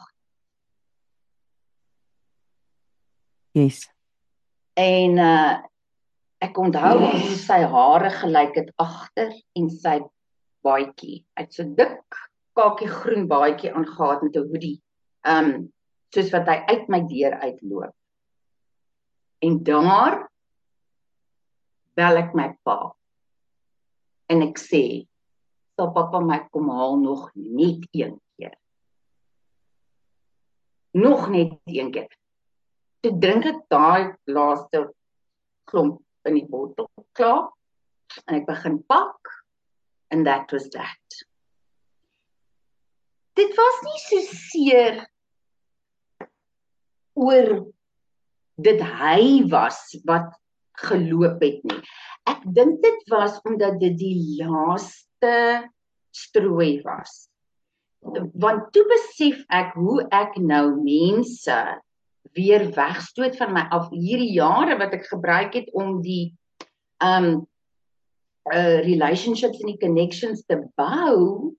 [3.59, 3.85] Yes.
[4.81, 5.59] En uh
[6.41, 9.99] ek onthou hoe sy hare gelyk het agter en sy
[10.65, 11.21] baadjie.
[11.37, 12.01] Hy het so dik
[12.57, 14.79] kakie groen baadjie aangetree met 'n hoodie.
[15.27, 15.71] Um
[16.15, 17.95] soos wat hy uit my deur uitloop.
[19.47, 20.17] En daar
[21.99, 22.93] bel ek my pa.
[24.31, 25.07] En ek sê,
[25.77, 28.57] "Sal pappa my kom haal nog net een keer?"
[30.93, 32.11] Nog net een keer.
[33.01, 34.93] Toe drink ek daai laaste
[35.65, 37.53] klomp in die bottel klaar
[38.27, 39.19] en ek begin pak
[40.11, 40.99] and that was that.
[43.35, 45.07] Dit was nie so seer
[47.21, 47.51] oor
[48.61, 50.33] dit hy was wat
[50.81, 51.81] geloop het nie.
[52.29, 55.69] Ek dink dit was omdat dit die laaste
[56.15, 57.29] strooi was.
[58.01, 61.59] Want toe besef ek hoe ek nou mense
[62.37, 66.33] weer wegstoot van my af hierdie jare wat ek gebruik het om die
[67.05, 67.47] um
[68.51, 71.53] uh relationships en die connections te bou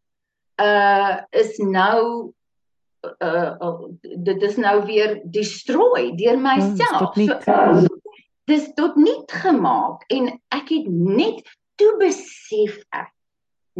[0.62, 2.34] uh is nou
[3.02, 7.16] uh, uh dit is nou weer destroy deur myself.
[7.16, 8.00] Hmm, so,
[8.50, 11.42] dis tot niet gemaak en ek het net
[11.80, 13.12] toe besef ek.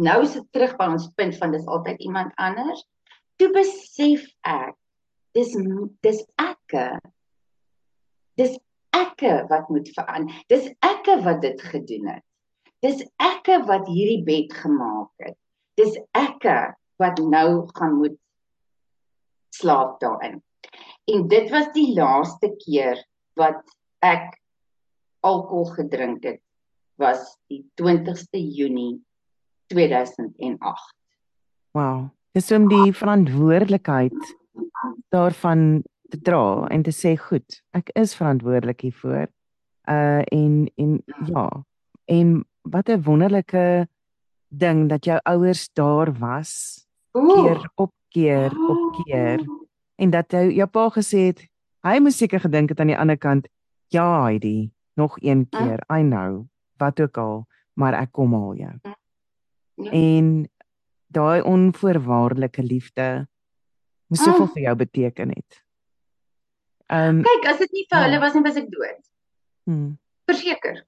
[0.00, 2.84] Nou is dit terug by ons punt van dis altyd iemand anders.
[3.36, 4.76] Toe besef ek
[5.36, 5.54] dis
[6.04, 6.86] dis ekke.
[8.40, 8.56] Dis
[8.96, 10.42] ekke wat moet verander.
[10.52, 12.24] Dis ekke wat dit gedoen het.
[12.82, 15.38] Dis ekke wat hierdie bed gemaak het.
[15.78, 18.16] Dis ekke wat nou gaan moet
[19.54, 20.40] slaap daarin.
[21.10, 23.00] En dit was die laaste keer
[23.38, 23.62] wat
[24.02, 24.38] ek
[25.20, 26.40] alkohol gedrink het
[27.00, 29.00] was die 20ste Junie
[29.72, 30.94] 2008.
[31.72, 32.10] Wow.
[32.36, 34.16] Dis om die verantwoordelikheid
[35.12, 39.28] daarvan te dra en te sê goed, ek is verantwoordelik hiervoor.
[39.90, 41.48] Uh en en ja,
[42.06, 43.88] en wat 'n wonderlike
[44.48, 46.84] ding dat jou ouers daar was
[47.14, 47.34] Oeh.
[47.34, 49.42] keer op keer op keer
[49.96, 51.42] en dat hy jou pa gesê het
[51.86, 53.48] hy moes seker gedink het aan die ander kant
[53.94, 55.58] ja Heidi nog een ah.
[55.58, 56.46] keer i know
[56.82, 59.90] wat ook al maar ek kom haal jou ja.
[59.90, 60.32] en
[61.12, 63.08] daai onvoorwaardelike liefde
[64.06, 64.52] moes soveel ah.
[64.54, 65.62] vir jou beteken het
[66.88, 68.24] um, kyk as dit nie vir hulle ja.
[68.26, 69.00] was nie was ek dood
[69.68, 69.88] hmm.
[70.30, 70.84] verseker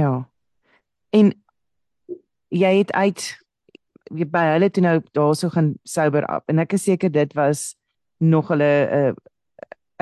[0.00, 0.12] ja
[1.14, 1.32] en
[2.54, 3.30] jy het uit
[4.10, 7.74] by hulle toe nou daarso gaan sober op en ek is seker dit was
[8.20, 9.14] nog hulle 'n uh,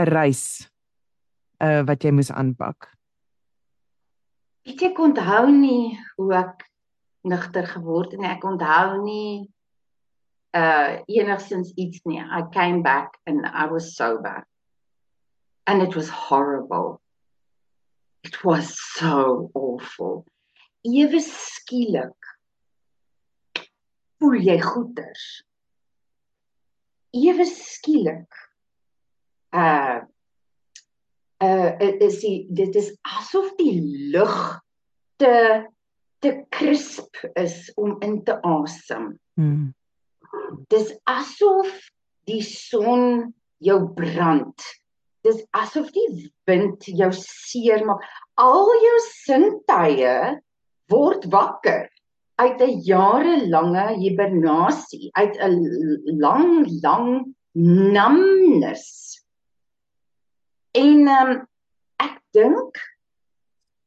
[0.00, 0.68] 'n reis
[1.62, 2.88] uh wat jy moes aanpak.
[4.66, 6.66] Ek ek onthou nie hoe ek
[7.22, 9.50] nigter geword het en ek onthou nie
[10.54, 12.20] uh enigsins iets nie.
[12.20, 14.46] I came back and I was sober.
[15.66, 17.00] And it was horrible.
[18.24, 20.24] It was so awful.
[20.82, 22.21] Ewe skielik
[24.22, 25.26] voel jy goeders.
[27.10, 28.40] Ewe skielik.
[29.50, 30.06] Uh
[31.42, 33.80] uh is die, dit is asof die
[34.14, 34.36] lug
[35.18, 35.32] te
[36.22, 39.08] te crisp is om in te asem.
[39.34, 39.72] Mm.
[40.70, 41.72] Dis asof
[42.30, 44.62] die son jou brand.
[45.26, 48.06] Dis asof die wind jou seermaak.
[48.38, 50.14] Al jou sintuie
[50.94, 51.90] word wakker
[52.42, 55.56] uit 'n jarelange hibernasie, uit 'n
[56.18, 57.34] lang lang
[57.94, 58.86] numbness.
[60.70, 61.46] En um,
[61.96, 62.80] ek dink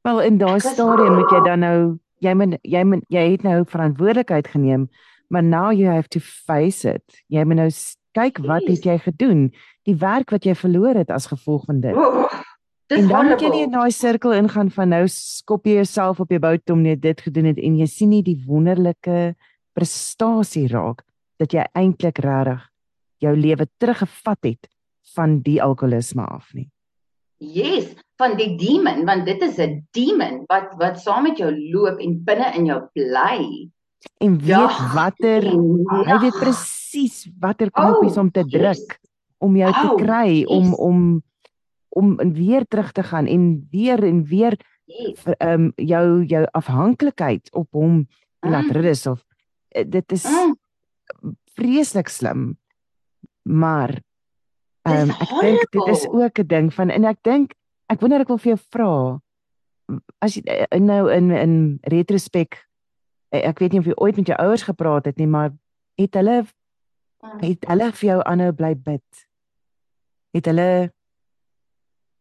[0.05, 1.79] wel in daai stadium moet jy dan nou
[2.21, 4.89] jy moet jy moet jy het nou verantwoordelikheid geneem,
[5.27, 7.23] maar now you have to face it.
[7.27, 7.69] Jy moet nou
[8.15, 9.49] kyk wat het jy gedoen?
[9.83, 11.95] Die werk wat jy verloor het as gevolg van dit.
[11.95, 12.29] oh,
[12.89, 16.19] dis En dan moet jy nie in daai sirkel ingaan van nou skop jy jouself
[16.19, 19.35] op jou bout om net dit gedoen het en jy sien nie die wonderlike
[19.73, 21.03] prestasie raak
[21.41, 22.61] dat jy eintlik regtig
[23.23, 24.69] jou lewe teruggevat het
[25.15, 26.69] van die alkoholisme af nie.
[27.39, 31.99] Yes, van die demon, want dit is 'n demon wat wat saam met jou loop
[31.99, 33.69] en binne in jou bly.
[34.21, 38.51] En weet Dag watter en hy weet presies watter knoppies Oh, om te yes.
[38.51, 38.99] druk
[39.39, 40.77] om jou te Oh, kry om yes.
[40.77, 41.23] om om
[42.33, 45.23] weer terug te gaan en weer en weer Yes.
[45.25, 48.07] ehm um, jou jou afhanklikheid op hom
[48.39, 48.71] te laat Mm.
[48.71, 49.25] rus of
[49.69, 50.55] dit is Mm,
[51.55, 52.57] vreeslik slim.
[53.41, 54.01] Maar
[54.81, 57.53] ehm um, ek dink dit is ook 'n ding van en ek dink
[57.89, 59.19] ek wonder ek wil vir jou vra
[60.21, 62.57] as jy eh, nou in in retrospek
[63.29, 65.51] eh, ek weet nie of jy ooit met jou ouers gepraat het nie, maar
[65.97, 67.39] het hulle mm.
[67.41, 69.27] het hulle vir jou aanhou bly bid?
[70.33, 70.91] Het hulle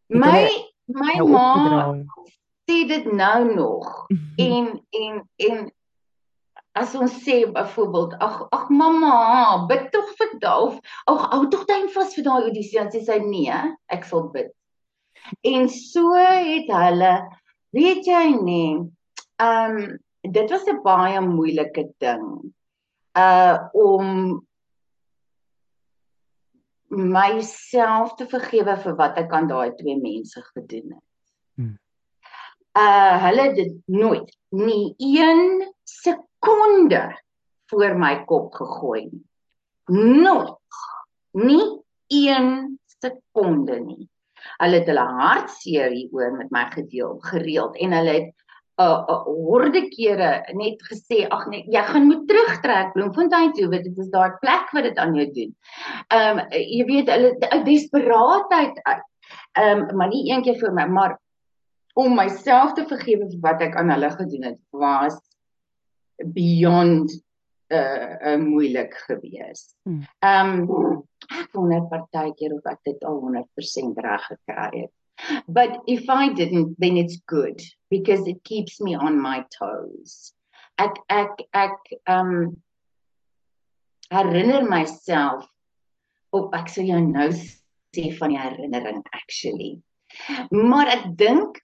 [0.09, 0.49] My
[0.87, 1.95] my jou ma
[2.69, 4.07] sê dit nou nog.
[4.37, 5.71] En en en
[6.75, 11.89] as ons sê byvoorbeeld ag ag mamma bid tog vir daai ag hou tog duim
[11.95, 12.79] vas vir daai audisie.
[12.81, 14.51] En sê sy nee ek sal bid.
[15.41, 17.13] En so het hulle
[17.75, 18.73] weet jy nie
[19.41, 22.25] ehm um, dit was 'n baie moeilike ding
[23.17, 24.41] uh om
[26.89, 31.05] myself te vergewe vir wat ek aan daai twee mense gedoen het.
[31.55, 31.75] Hmm.
[32.75, 37.03] Uh hulle het dit nooit nie een sekonde
[37.71, 39.25] voor my kop gegooi nie.
[39.85, 40.81] Nooit.
[41.31, 41.65] Nie
[42.07, 44.09] een sekonde nie.
[44.57, 48.44] Hulle het hulle hartseer hieroor met my gedeel, gereeld en hulle het
[48.81, 53.87] uh, uh, horde kere net gesê ag nee jy gaan moet terugtrek Bloemfontein toe want
[53.87, 55.51] dit is daai plek wat dit aan jou doen.
[56.07, 59.05] Ehm um, jy weet hulle 'n desperaatheid uit.
[59.59, 61.19] Ehm um, maar nie een keer vir my maar
[61.95, 65.15] om myself te vergewe vir wat ek aan hulle gedoen het was
[66.35, 67.11] beyond
[67.71, 69.75] uh, uh moeilik geweest.
[69.83, 70.03] Hmm.
[70.19, 74.93] Ehm um, ek wonder partykeer of ek dit al 100% reg gekry het.
[75.47, 80.33] But if I didn't then it's good because it keeps me on my toes.
[80.77, 82.57] Ek ek ek um
[84.11, 85.45] herinner myself
[86.33, 89.79] op ek sou jou nou sê van die herinnering actually.
[90.51, 91.61] Maar ek dink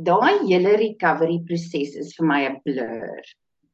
[0.00, 3.22] daai hele recovery proses is vir my 'n blur.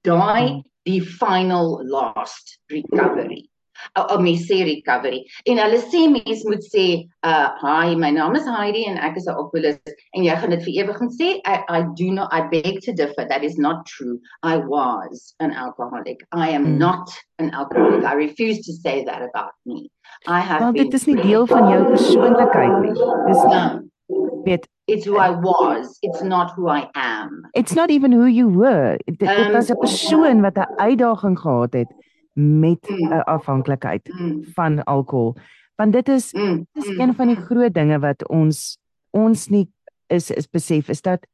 [0.05, 0.63] Daai Hmm.
[0.87, 3.51] die final last recovery.
[3.97, 5.25] Oh, mens sê recovery.
[5.47, 6.87] En hulle sê mens moet sê
[7.25, 10.63] uh hi, my naam is Heidi en ek is 'n alkoholist en jy gaan dit
[10.65, 13.25] vir ewig gaan sê I I do not I beg to differ.
[13.29, 14.19] That is not true.
[14.43, 16.25] I was an alcoholic.
[16.33, 16.79] I am Hmm.
[16.79, 17.09] not
[17.39, 18.05] an alcoholic.
[18.05, 19.91] I refuse to say that about me.
[20.27, 22.95] I have Want dit is nie deel van jou persoonlikheid nie.
[23.27, 23.91] Dis nie
[24.45, 25.99] weet it's who I was.
[26.03, 27.43] It's not who I am.
[27.55, 28.97] it's not even who you were.
[29.07, 31.89] Dit, dit Ehm, was 'n persoon wat 'n uitdaging gehad het
[32.37, 33.21] met 'n Mm.
[33.27, 35.37] afhanklikheid Mm, van alkohol.
[35.77, 38.79] Want dit is mm, dis mm, een van die groot dinge wat ons
[39.11, 39.69] ons nie
[40.09, 41.27] is is besef is dat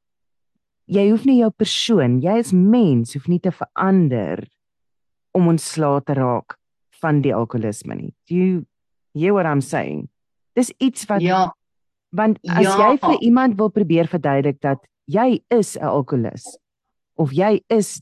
[0.87, 4.49] jy hoef nie jou persoon, jy is mens, hoef nie te verander
[5.33, 6.57] om ontslae te raak
[7.01, 8.15] van die alkoholisme nie.
[8.29, 8.67] Do you
[9.15, 10.09] hear what I'm saying?
[10.55, 11.55] Dis iets wat Ja,
[12.11, 12.91] want as Ja.
[12.93, 16.59] jy vir iemand wil probeer verduidelik dat jy is 'n alkolikus
[17.17, 18.01] of jy is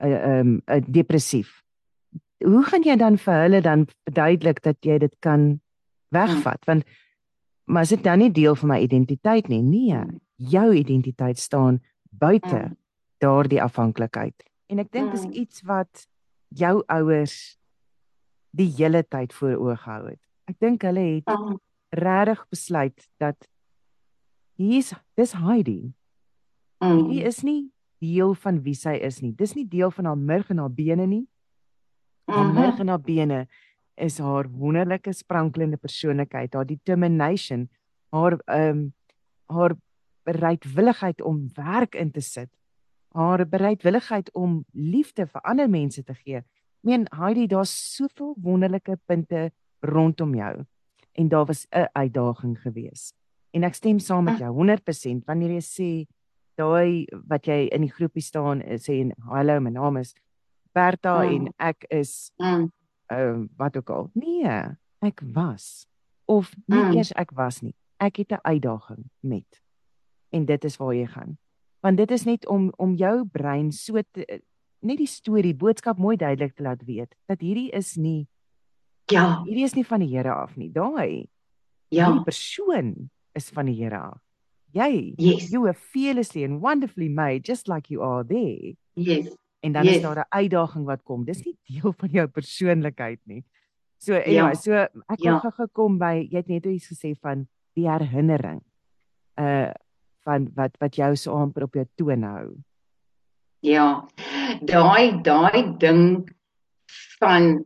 [0.00, 1.62] 'n uh, um, uh, depressief.
[2.44, 5.60] Hoe gaan jy dan vir hulle dan verduidelik dat jy dit kan
[6.14, 6.64] wegvat?
[6.66, 6.84] Want
[7.70, 9.62] maar is dit dan nie deel van my identiteit nie?
[9.62, 10.00] Nee,
[10.36, 11.80] jou identiteit staan
[12.10, 12.76] buite Mm.
[13.20, 14.34] daardie afhanklikheid.
[14.68, 15.32] En ek dink dis Mm.
[15.32, 16.06] iets wat
[16.48, 17.58] jou ouers
[18.50, 20.20] die hele tyd voor oë gehou het.
[20.48, 21.60] Ek dink hulle het um,
[21.92, 23.36] regtig besluit dat
[24.56, 25.92] hier's dis Heidi.
[26.80, 27.70] mm, Hierdie is nie
[28.00, 29.32] deel van wie sy is nie.
[29.32, 31.26] Dis nie deel van haar murg en haar bene nie.
[32.24, 33.46] Haar mhm, murg en haar bene
[33.94, 37.68] is haar wonderlike sprankelende persoonlikheid, haar determination,
[38.10, 38.88] haar ehm um,
[39.50, 39.74] haar
[40.22, 42.50] bereidwilligheid om werk in te sit
[43.10, 46.42] haar bereidwilligheid om liefde vir ander mense te gee.
[46.42, 49.50] Ek meen Heidi, daar's soveel wonderlike punte
[49.86, 50.54] rondom jou
[51.18, 53.14] en daar was 'n uitdaging geweest.
[53.52, 56.06] En ek stem saam met jou 100% wanneer jy sê
[56.56, 60.14] daai wat jy in die groepie staan sê en hallo my naam is
[60.72, 61.30] Berta mm.
[61.34, 62.70] en ek is ehm mm.
[63.12, 64.10] uh, wat ook al.
[64.14, 65.86] Nee, ek was
[66.30, 66.96] of nie mm.
[66.96, 67.74] eers ek was nie.
[67.98, 69.62] Ek het 'n uitdaging met.
[70.30, 71.38] En dit is waar jy gaan.
[71.80, 74.40] Want dit is net om om jou brein so te,
[74.80, 78.28] net die storie boodskap mooi duidelik te laat weet dat hierdie is nie
[79.10, 80.70] ja, hierdie is nie van die Here af nie.
[80.72, 81.28] Daai
[81.88, 84.20] ja, die persoon is van die Here af.
[84.72, 85.50] Jy, yes.
[85.50, 88.76] you are fearlessly and wonderfully made just like you are there.
[88.94, 89.34] yes.
[89.60, 89.96] En dan Yes.
[89.96, 91.24] is daar 'n uitdaging wat kom.
[91.24, 93.44] Dis nie deel van jou persoonlikheid nie.
[93.98, 94.54] So ja, Ja.
[94.54, 95.30] so ek Ja.
[95.30, 98.62] wil gou gekom by jy het net iets gesê van die herinnering.
[99.36, 99.72] Uh
[100.24, 102.56] van wat wat jou so amper op jou toon hou.
[103.60, 104.06] Ja.
[104.64, 106.28] Daai daai ding
[107.18, 107.64] van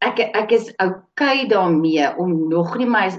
[0.00, 3.10] ek ek is okay daarmee om nog nie my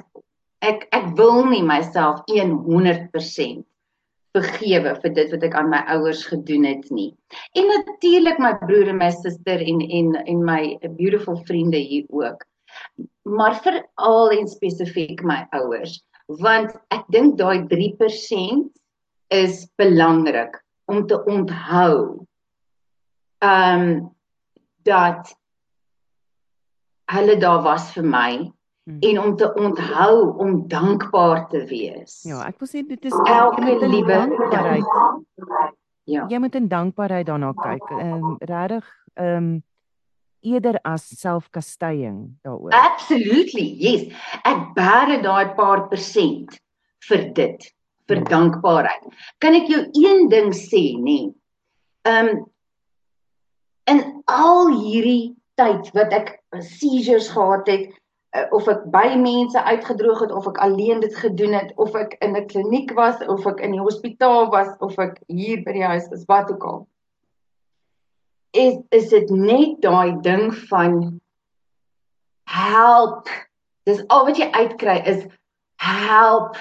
[0.62, 3.66] ek ek wil nie myself 100%
[4.36, 7.12] vergewe vir dit wat ek aan my ouers gedoen het nie.
[7.56, 10.62] En natuurlik my broer en my suster en en en my
[10.98, 12.44] beautiful vriende hier ook.
[13.24, 16.00] Maar veral en spesifiek my ouers,
[16.42, 18.68] want ek dink daai 3%
[19.34, 20.60] is belangrik
[20.92, 22.26] om te onthou.
[23.46, 24.14] Ehm um,
[24.86, 25.32] dat
[27.10, 28.30] hulle daar was vir my
[28.86, 29.00] Hmm.
[29.00, 32.20] en om te onthou om dankbaar te wees.
[32.22, 35.72] Ja, ek wil sê dit is elke liewe dankbaarheid.
[36.06, 36.28] Ja.
[36.30, 37.88] Jy moet in dankbaarheid daarna kyk.
[37.96, 39.48] Ehm um, regtig ehm um,
[40.46, 42.78] eerder as selfkastuiing daaroor.
[42.78, 43.66] Absolutely.
[43.82, 44.06] Yes.
[44.46, 46.60] Ek bære daai paar persent
[47.10, 47.68] vir dit,
[48.06, 49.10] vir dankbaarheid.
[49.42, 51.20] Kan ek jou een ding sê, nê?
[52.06, 52.46] Ehm um,
[53.90, 57.90] in al hierdie tyd wat ek seizures gehad het,
[58.52, 62.36] of ek by mense uitgedroog het of ek alleen dit gedoen het of ek in
[62.36, 66.08] 'n kliniek was of ek in die hospitaal was of ek hier by die huis
[66.12, 66.88] is wat ook al.
[68.52, 71.20] Is is dit net daai ding van
[72.44, 73.30] help.
[73.84, 75.26] Dis al wat jy uitkry is
[75.76, 76.58] help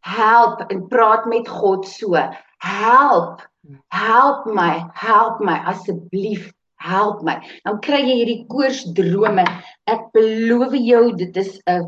[0.00, 2.14] help en praat met God so.
[2.58, 3.50] Help
[3.88, 6.52] help my help my asseblief
[6.90, 7.38] help my.
[7.66, 9.44] Dan kry jy hierdie koorsdrome.
[9.90, 11.86] Ek beloof jou dit is 'n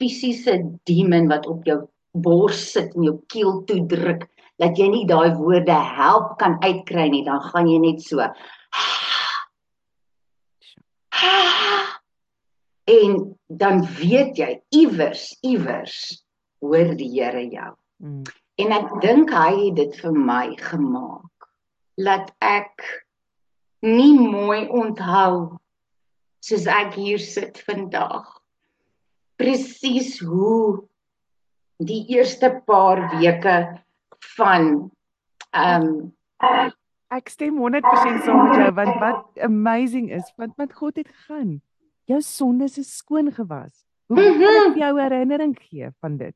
[0.00, 0.54] fisiese
[0.86, 1.80] demon wat op jou
[2.14, 4.28] bors sit en jou keel toe druk
[4.62, 8.22] dat jy nie daai woorde help kan uitkry nie, dan gaan jy net so.
[12.84, 15.96] En dan weet jy iewers iewers
[16.60, 17.72] hoor die Here jou.
[18.04, 18.22] Mm.
[18.62, 21.48] En ek dink hy het dit vir my gemaak.
[21.98, 22.84] Laat ek
[23.84, 25.58] nie mooi onthou
[26.44, 28.24] soos ek hier sit vandag.
[29.40, 30.84] Presies hoe
[31.84, 33.56] die eerste paar weke
[34.36, 34.90] van
[35.54, 36.70] ehm um,
[37.14, 41.60] Ek stem 100% saam met jou want wat amazing is want met God het gegaan.
[42.10, 43.84] Jou sondes is skoon gewas.
[44.10, 44.72] Hoe kan ek Mhm.
[44.74, 46.34] vir jou herinnering gee van dit?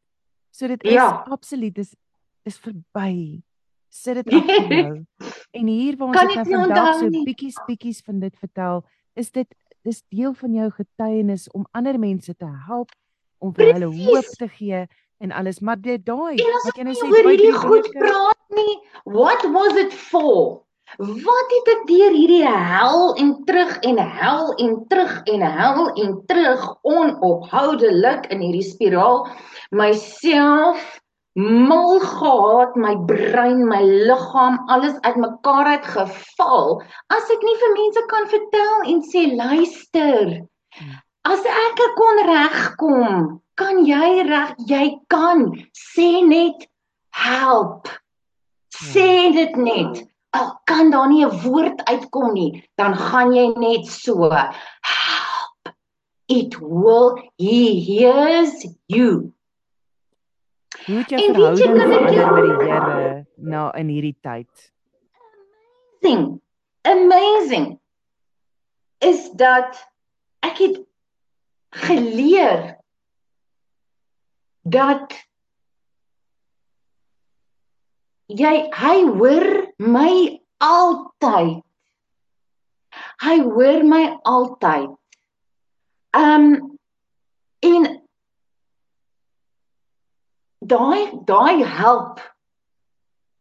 [0.53, 1.25] So dit is Ja.
[1.27, 1.97] absoluut is
[2.45, 3.43] is verby.
[3.91, 5.05] Sit dit agter jou.
[5.59, 7.25] En hier waar ons Kan dit nou vandag so nie.
[7.25, 8.85] bietjies bietjies van dit vertel,
[9.17, 9.49] is dit
[9.85, 12.91] dis deel van jou getuienis om ander mense te help
[13.39, 14.85] om vir hulle hoop te gee
[15.19, 15.61] en alles.
[15.61, 18.75] Maar dit daai wat jy nou sê oor hierdie goed weke- praat nie,
[19.05, 20.63] what was it for?
[20.99, 26.15] Wat het ek deur hierdie hel en terug en hel en terug en hel en
[26.27, 29.27] terug onophoudelik in hierdie spiraal
[29.71, 31.01] myself
[31.39, 36.81] mal gehad, my brein, my liggaam, alles uitmekaar uit geval
[37.15, 40.33] as ek nie vir mense kan vertel en sê luister.
[41.29, 43.15] As ek er kon regkom,
[43.61, 45.47] kan jy reg, jy kan
[45.79, 46.67] sê net
[47.15, 47.87] help.
[48.75, 50.03] Sê dit net.
[50.35, 55.75] Al kan daar nie 'n woord uitkom nie, dan gaan jy net so help.
[56.29, 59.33] It will he hears you.
[60.89, 64.73] Hoe het jou En verhouding verander met die Here na in hierdie tyd?
[66.01, 66.41] Amazing.
[66.81, 67.81] Amazing.
[68.99, 69.77] Is dat
[70.41, 70.81] ek het
[71.69, 72.79] geleer
[74.65, 75.13] dat
[78.33, 81.61] jy hy hoor my altyd.
[83.21, 84.97] Hy hoor my altyd.
[86.17, 86.79] Um
[87.61, 88.08] en
[90.69, 92.21] daai daai help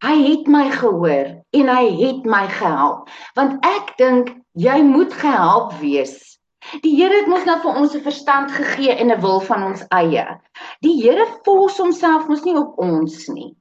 [0.05, 3.07] Hy het my gehoor en hy het my gehelp.
[3.33, 6.37] Want ek dink jy moet gehelp wees.
[6.83, 9.81] Die Here het mos nou vir ons 'n verstand gegee en 'n wil van ons
[9.89, 10.25] eie.
[10.85, 13.55] Die Here fors homself mos nie op ons nie.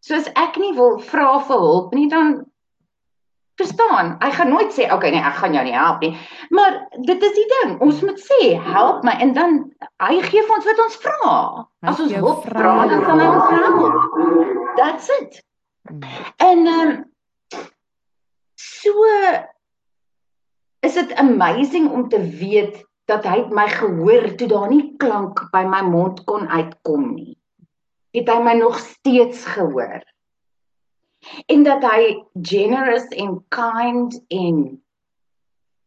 [0.00, 2.44] Soos ek nie wil vra vir hulp nie, dan
[3.60, 4.16] verstaan.
[4.18, 6.18] Hy gaan nooit sê, "Oké, okay, nee, ek gaan jou nie help nie."
[6.50, 7.80] Maar dit is die ding.
[7.80, 11.66] Ons moet sê, "Help my." En dan hy gee vir ons wat ons vra.
[11.80, 14.76] As ons hulp vra, dan sal hy ons help.
[14.76, 15.42] That's it.
[16.36, 17.04] En ehm um,
[18.54, 19.04] so
[20.80, 25.64] is dit amazing om te weet dat hy my gehoor toe daar nie klank by
[25.68, 27.36] my mond kon uitkom nie.
[28.16, 30.02] Het hy my nog steeds gehoor.
[31.46, 34.58] En dat hy generous en kind en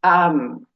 [0.06, 0.66] um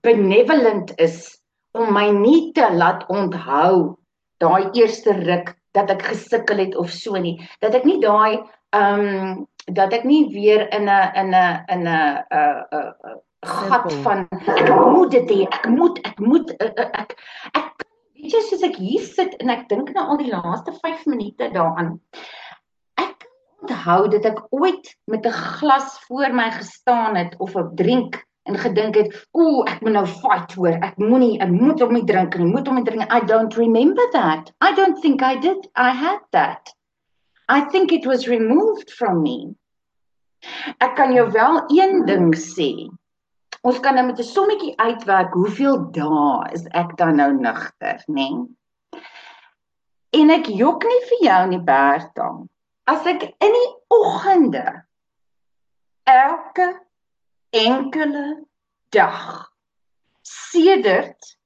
[0.00, 1.38] benevolent is
[1.76, 3.96] om my nie te laat onthou
[4.42, 7.36] daai eerste ruk dat ek gesukkel het of so nie.
[7.60, 8.40] Dat ek nie daai
[8.76, 14.68] um, dat ek nie weer in 'n in 'n in 'n 'n gat van ek
[14.68, 17.10] moet dit hê ek moet ek moet ek ek,
[17.54, 21.06] ek weet jy soos ek hier sit en ek dink nou al die laaste 5
[21.06, 22.00] minute daaraan
[23.60, 28.58] onthou dat ek ooit met 'n glas voor my gestaan het of 'n drink en
[28.58, 30.76] gedink het, "Ooh, ek moet nou fight hoor.
[30.80, 32.52] Ek moenie, ek moet hom nie drink nie.
[32.52, 33.12] Moet hom nie drink.
[33.12, 34.52] I don't remember that.
[34.60, 35.68] I don't think I did.
[35.76, 36.74] I had that.
[37.48, 39.54] I think it was removed from me.
[40.78, 42.88] Ek kan jou wel een ding sê.
[43.62, 48.14] Ons kan nou met 'n sommetjie uitwerk hoeveel dae is ek dan nou nugter, nê?
[48.14, 49.00] Nee?
[50.10, 52.28] En ek jok nie vir jou nie, Bertha.
[52.88, 54.64] As ek in die oggende
[56.08, 56.68] elke
[57.52, 58.46] enkele
[58.96, 59.50] dag
[60.24, 61.36] sedert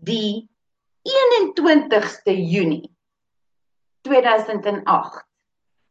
[0.00, 0.48] die
[1.04, 2.88] 21ste Junie
[4.08, 5.20] 2008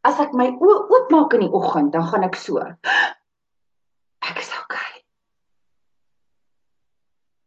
[0.09, 2.57] as ek my oë oopmaak in die oggend dan gaan ek so
[4.25, 5.05] ek is okay.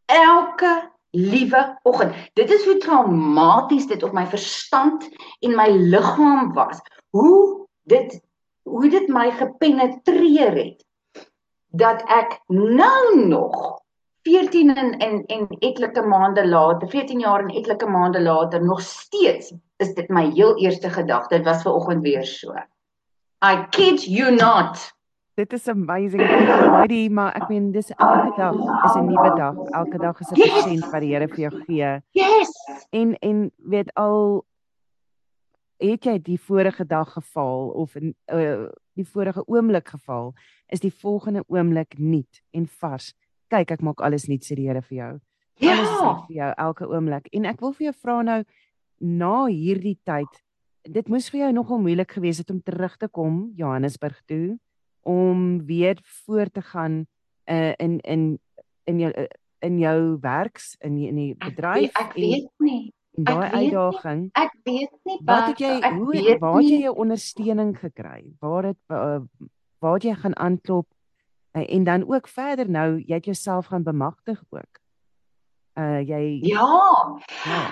[0.06, 5.08] Elke liewe oggend dit is hoe traumaties dit op my verstand
[5.40, 8.20] en my liggaam was hoe dit
[8.62, 10.86] hoe dit my gepenetreer het
[11.72, 13.82] dat ek nou nog
[14.22, 19.52] 14 en en en etlike maande later, 14 jaar en etlike maande later nog steeds
[19.76, 21.36] is dit my heel eerste gedagte.
[21.36, 22.54] Dit was ver oggend weer so.
[23.44, 24.92] I kid you not.
[25.42, 26.22] Dit is amazing.
[26.22, 28.54] Heidi, maar ek meen dis elke dag
[28.86, 29.56] is 'n nuwe dag.
[29.74, 30.52] Elke dag is 'n yes.
[30.52, 31.90] persent wat die Here vir jou gee.
[32.10, 32.52] Yes.
[32.90, 34.46] En en weet al
[35.78, 40.32] het jy die vorige dag geval of in uh, die vorige oomblik geval,
[40.66, 43.14] is die volgende oomblik nuut en vars.
[43.48, 45.20] Kyk, ek maak alles nuut sê die Here vir jou.
[45.54, 45.72] Ja.
[45.72, 47.26] Alles is vir jou elke oomblik.
[47.32, 48.44] En ek wil vir jou vra nou
[48.98, 50.42] na hierdie tyd,
[50.82, 54.58] dit moes vir jou nogal moeilik gewees het om terug te kom Johannesburg toe
[55.02, 57.06] om weer voort te gaan
[57.44, 58.38] uh, in in
[58.84, 59.26] in jou uh,
[59.58, 61.90] in jou werks in die, in die bedryf.
[61.94, 64.20] Ek, ek weet nie daai uitdaging.
[64.22, 68.32] Nie, ek weet nie wat het jy hoe waar het jy jou ondersteuning gekry?
[68.40, 69.20] Waar het uh,
[69.82, 70.88] waar het jy gaan aanklop?
[71.52, 74.80] Uh, en dan ook verder nou, jy het jouself gaan bemagtig ook.
[75.78, 76.68] Uh jy Ja.
[77.44, 77.62] ja.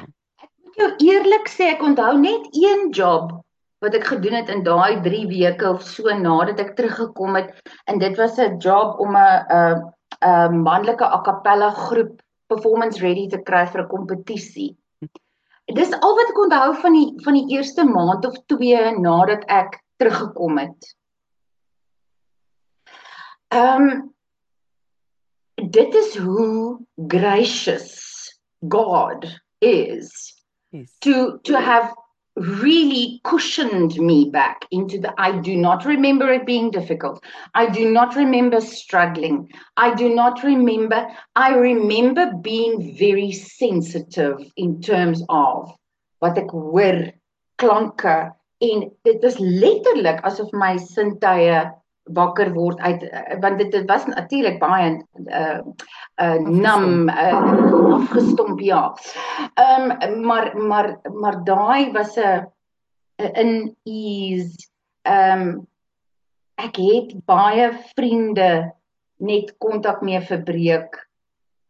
[0.41, 3.41] Ek moet jou eerlik sê, ek onthou net een job
[3.81, 7.55] wat ek gedoen het in daai 3 weke of so nadat ek teruggekom het
[7.89, 13.29] en dit was 'n job om 'n 'n 'n manlike a cappella groep performance ready
[13.29, 14.77] te kry vir 'n kompetisie.
[15.71, 19.81] Dis al wat ek onthou van die van die eerste maand of 2 nadat ek
[19.97, 20.95] teruggekom het.
[23.49, 24.15] Ehm um,
[25.71, 26.79] dit is hoe
[27.09, 27.91] gracious
[28.69, 29.27] God
[29.59, 30.11] is
[30.71, 30.99] yes.
[30.99, 31.95] to to have
[32.41, 37.23] really cushioned me back into the I do not remember it being difficult.
[37.55, 39.51] I do not remember struggling.
[39.77, 45.71] I do not remember I remember being very sensitive in terms of
[46.21, 47.13] wat ek hoor
[47.61, 48.17] klanke
[48.61, 51.61] en dit is letterlik asof my sintuie
[52.15, 53.05] wakker word uit
[53.41, 55.61] want dit, dit was natuurlik baie uh
[56.23, 57.43] uh nam uh,
[58.01, 58.95] afgestomp ja.
[59.55, 62.49] Ehm um, maar maar maar daai was 'n
[63.17, 64.69] in ease
[65.03, 65.69] ehm um,
[66.55, 68.73] ek het baie vriende
[69.17, 71.09] net kontak mee verbreek.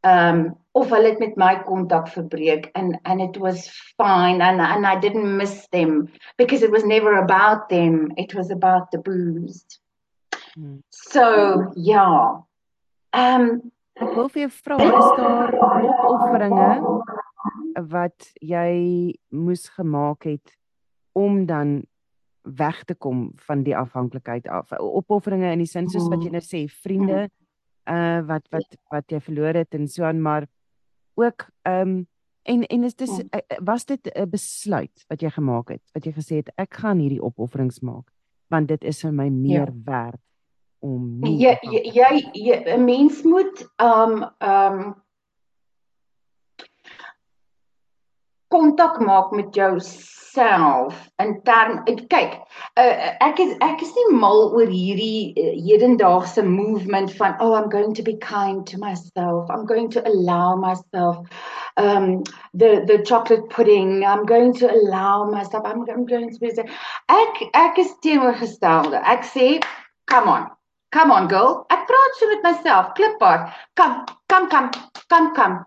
[0.01, 4.61] Ehm um, of hulle het met my kontak verbreek and and it was fine and
[4.61, 8.99] and I didn't miss them because it was never about them it was about the
[8.99, 9.65] booze.
[10.89, 11.27] So
[11.75, 12.07] ja.
[13.11, 16.69] Ehm um, ek wil vir jou vra is daar opofferinge
[17.91, 18.73] wat jy
[19.29, 20.55] moes gemaak het
[21.13, 21.83] om dan
[22.43, 24.73] weg te kom van die afhanklikheid af.
[24.73, 27.29] Opofferinge in die sin soos wat jy nou sê, vriende
[27.91, 30.47] uh wat wat wat jy verloor het en so aan, maar
[31.21, 32.07] ook ehm um,
[32.43, 33.11] en en is dit
[33.61, 37.23] was dit 'n besluit wat jy gemaak het, wat jy gesê het ek gaan hierdie
[37.23, 38.11] opofferings maak
[38.49, 39.77] want dit is vir my meer ja.
[39.85, 40.21] werd
[40.81, 41.55] om nie jy
[42.35, 44.79] jy 'n mens moet um um
[48.51, 52.33] kontak maak met jouself in term kyk
[52.77, 57.69] uh, ek is ek is nie mal oor hierdie uh, hedendaagse movement van oh i'm
[57.69, 61.19] going to be kind to myself i'm going to allow myself
[61.77, 62.23] um
[62.55, 66.51] the the chocolate pudding i'm going to allow myself i'm, I'm going to be
[67.09, 69.03] ek ek is teenoorgestelde.
[69.05, 69.61] Ek sê
[70.07, 70.51] come on
[70.91, 71.65] Come on girl.
[71.71, 72.95] Ek praat so met myself.
[72.99, 73.51] Klippar.
[73.79, 74.71] Kom, kom, kom,
[75.09, 75.61] kom, kom.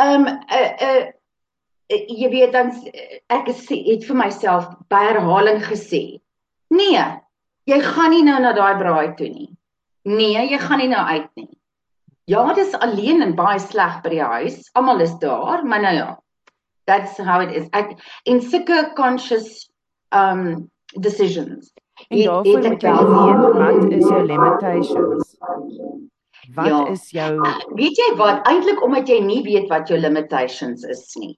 [0.00, 1.04] Um uh uh
[1.88, 2.72] jy weet dan
[3.30, 6.18] ek sê het vir myself by herhaling gesê.
[6.74, 7.04] Nee.
[7.66, 9.50] Jy gaan nie nou na daai braai toe nie.
[10.06, 11.50] Nee, jy gaan nie nou uit nie.
[12.30, 14.64] Ja, dit is alleen en baie sleg by die huis.
[14.78, 16.08] Almal is daar, maar nou ja.
[16.86, 17.68] That's how it is.
[17.74, 19.68] Ek in sulke conscious
[20.14, 20.70] um
[21.02, 21.72] decisions.
[22.08, 25.36] En daarvoor moet jy weet wat is jou limitations.
[26.54, 26.86] Wat ja.
[26.86, 27.40] is jou
[27.74, 31.34] Weet jy wat eintlik omdat jy nie weet wat jou limitations is nie.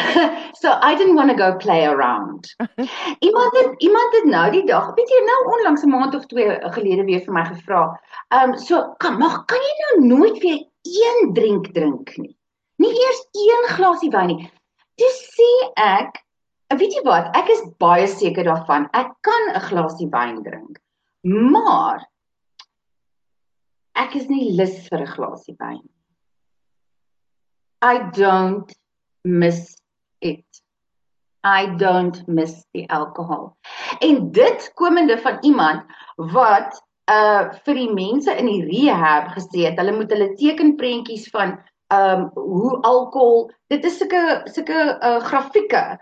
[0.60, 2.54] so I didn't want to go play around.
[3.26, 6.58] iemand het iemand het nou die dag, weet jy nou onlangs 'n maand of twee
[6.76, 7.84] gelede weer vir my gevra.
[8.28, 12.36] Ehm um, so kan mag kan jy nou nooit weer een drink drink nie.
[12.76, 14.52] Nie eers een glasie wyn nie.
[15.00, 15.50] Dis sê
[15.80, 16.23] ek
[16.72, 17.30] weet jy wat?
[17.36, 18.88] Ek is baie seker daarvan.
[18.92, 20.80] Ek kan 'n glasie wyn drink.
[21.24, 22.04] Maar
[23.94, 25.82] ek is nie lus vir 'n glasie wyn.
[27.82, 28.72] I don't
[29.24, 29.76] miss
[30.20, 30.44] it.
[31.44, 33.56] I don't miss the alcohol.
[34.00, 35.84] En dit komende van iemand
[36.16, 36.80] wat
[37.12, 41.58] uh vir die mense in die rehab gesê het, hulle moet hulle tekenprentjies van
[41.92, 46.00] um hoe alkohol, dit is sulke sulke uh grafieke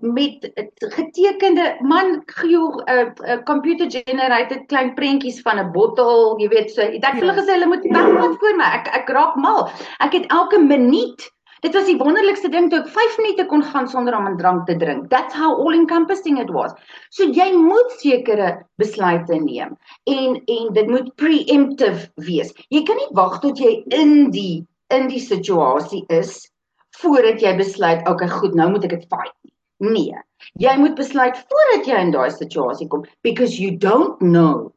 [0.00, 6.48] met getekende man gee 'n uh, uh, computer generated klein prentjies van 'n bottel, jy
[6.48, 6.80] weet so.
[6.80, 7.40] Ek het hulle ja.
[7.40, 8.64] gesê hulle moet wegvat voor my.
[8.64, 9.70] Ek ek raak mal.
[9.98, 11.32] Ek het elke minuut
[11.64, 14.66] Dit was die wonderlikste ding toe ek 5 minute kon gaan sonder om 'n drank
[14.66, 15.08] te drink.
[15.08, 16.74] That's how all encompassing it was.
[17.08, 19.72] So jy moet sekere besluite neem
[20.04, 22.52] en en dit moet preemptive wees.
[22.68, 26.52] Jy kan nie wag tot jy in die in die situasie is
[27.00, 29.53] voordat jy besluit, okay, goed, nou moet ek dit fight nie.
[29.84, 30.16] Nee.
[30.60, 34.72] Jy moet besluit voordat jy in daai situasie kom because you don't know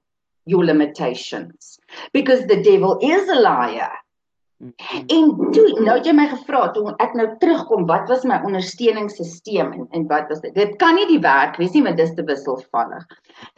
[0.48, 1.78] your limitations
[2.14, 3.94] because the devil is a liar.
[4.58, 5.04] Mm-hmm.
[5.14, 9.84] En toe nou jy my gevra toe ek nou terugkom wat was my ondersteuningssisteem en
[9.94, 10.56] en wat was dit?
[10.58, 13.06] Dit kan nie die werk wees nie want dis te wisselvallig.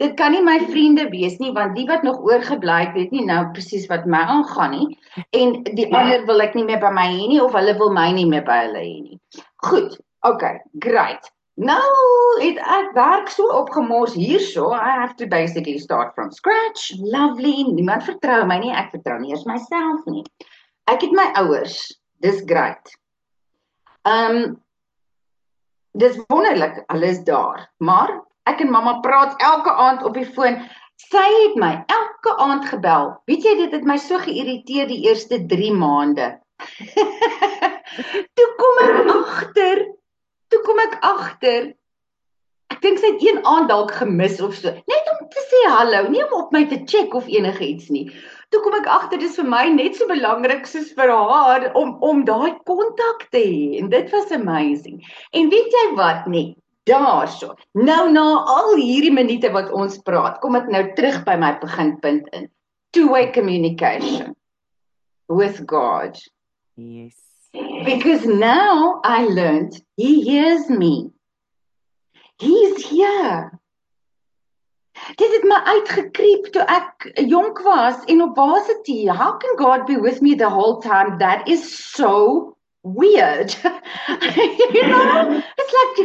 [0.02, 3.24] Dit kan nie my vriende wees nie want die wat nog oorgebly het weet nie
[3.30, 4.86] nou presies wat my aangaan nie
[5.40, 6.02] en die ja.
[6.02, 8.44] ander wil ek nie meer by my hê nie of hulle wil my nie meer
[8.44, 9.20] by hulle hê nie.
[9.64, 11.30] Goed, Okay, great.
[11.60, 14.70] Nou het ek werk so opgemors hierso.
[14.72, 16.94] I have to basically start from scratch.
[16.96, 17.66] Lovely.
[17.68, 18.72] Niemand vertrou my nie.
[18.72, 20.24] Ek vertrou nie eens myself nie.
[20.88, 21.82] Ek het my ouers.
[22.24, 22.96] Dis great.
[24.08, 24.56] Um
[26.00, 26.84] Dis wonderlik.
[26.86, 27.66] Hulle is daar.
[27.82, 28.14] Maar
[28.48, 30.62] ek en mamma praat elke aand op die foon.
[31.10, 33.16] Sy het my elke aand gebel.
[33.28, 36.32] Weet jy dit het my so geïrriteer die eerste 3 maande.
[38.36, 39.88] Toe kom ek agter
[40.50, 41.70] toe kom ek agter
[42.70, 44.70] ek dink sy het een aand dalk gemis of so.
[44.70, 48.06] Net om te sê hallo nie om op my te check of enigiets nie.
[48.50, 52.24] Toe kom ek agter dis vir my net so belangrik soos vir haar om om
[52.28, 53.60] daai kontak te hê.
[53.82, 55.00] En dit was amazing.
[55.34, 56.26] En weet jy wat?
[56.30, 56.54] Nee
[56.90, 57.54] daarso.
[57.76, 62.30] Nou na al hierdie minute wat ons praat kom ek nou terug by my beginpunt
[62.34, 62.48] in.
[62.94, 64.34] Two way communication
[65.28, 66.18] with god.
[66.74, 67.19] Yes
[67.52, 71.10] Because now I learned he hears me.
[72.38, 73.58] He's here.
[75.16, 79.06] Dit het my uitgekreep toe ek jonk was en op varsity.
[79.08, 81.18] How can God be with me the whole time?
[81.18, 83.54] That is so weird.
[84.08, 85.96] you know, it's like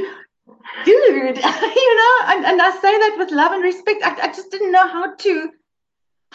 [0.85, 1.37] dude,
[1.81, 4.03] you know, and, and I say that with love and respect.
[4.03, 5.49] I, I just didn't know how to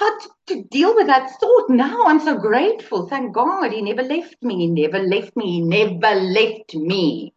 [0.00, 1.68] how to, deal with that thought.
[1.68, 3.06] Now I'm so grateful.
[3.06, 4.56] Thank God he never left me.
[4.56, 5.52] He never left me.
[5.52, 7.34] He never left me.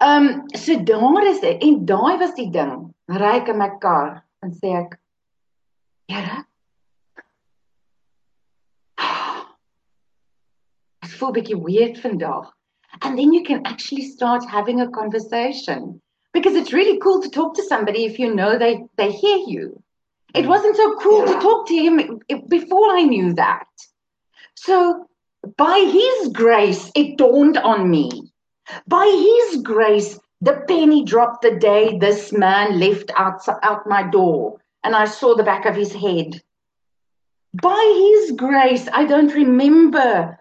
[0.00, 2.94] Um, so daar is dit en daai was die ding.
[3.06, 4.96] Ry ek in my kar en sê ek
[6.10, 6.38] Here
[11.04, 12.50] Ek voel bietjie weird vandag.
[13.02, 16.00] And then you can actually start having a conversation
[16.32, 19.80] because it's really cool to talk to somebody if you know they they hear you.
[20.34, 23.66] It wasn't so cool to talk to him before I knew that.
[24.54, 25.06] So
[25.56, 28.32] by his grace it dawned on me.
[28.86, 34.60] By his grace the penny dropped the day this man left out out my door
[34.84, 36.40] and I saw the back of his head.
[37.60, 40.38] By his grace I don't remember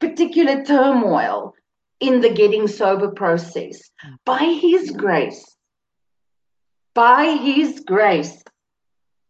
[0.00, 1.54] particular turmoil
[2.00, 3.90] in the getting sober process.
[4.24, 5.56] By his grace.
[6.94, 8.42] By his grace.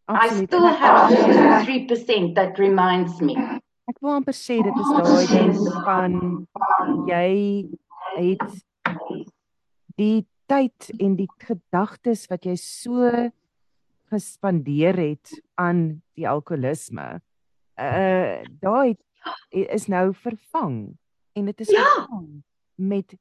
[0.09, 3.35] I still have 3% that reminds me.
[3.87, 5.51] Ek wil amper sê dit is daai ding
[5.87, 6.15] van
[7.07, 7.31] jy
[8.17, 8.47] het
[9.99, 13.11] die tyd en die gedagtes wat jy so
[14.15, 17.21] gespandeer het aan die alkoholisme.
[17.79, 18.95] Uh daai
[19.51, 20.79] is nou vervang
[21.35, 21.83] en dit is ja.
[21.83, 22.43] vervang
[22.75, 23.15] met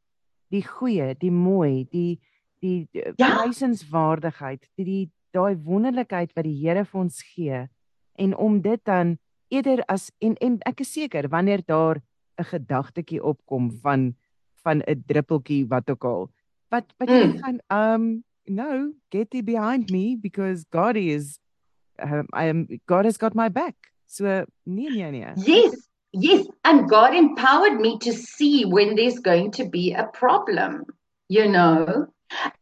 [0.54, 2.22] die goeie, die mooi, die
[2.66, 3.36] die ja.
[3.38, 5.06] prysenswaardigheid, die, die
[5.36, 7.66] daai wonderlikheid wat die Here vir ons gee
[8.26, 9.18] en om dit dan
[9.54, 12.02] eerder as en en ek is seker wanneer daar
[12.40, 14.16] 'n gedagtetjie opkom van
[14.64, 16.30] van 'n druppeltjie wat ook al
[16.72, 17.38] wat wat jy mm.
[17.44, 21.40] gaan um no get thee behind me because God is
[22.02, 23.76] um, I am God has got my back.
[24.06, 25.34] So nee nee nee.
[25.36, 30.86] Yes yes and God empowered me to see when there's going to be a problem
[31.28, 32.08] you know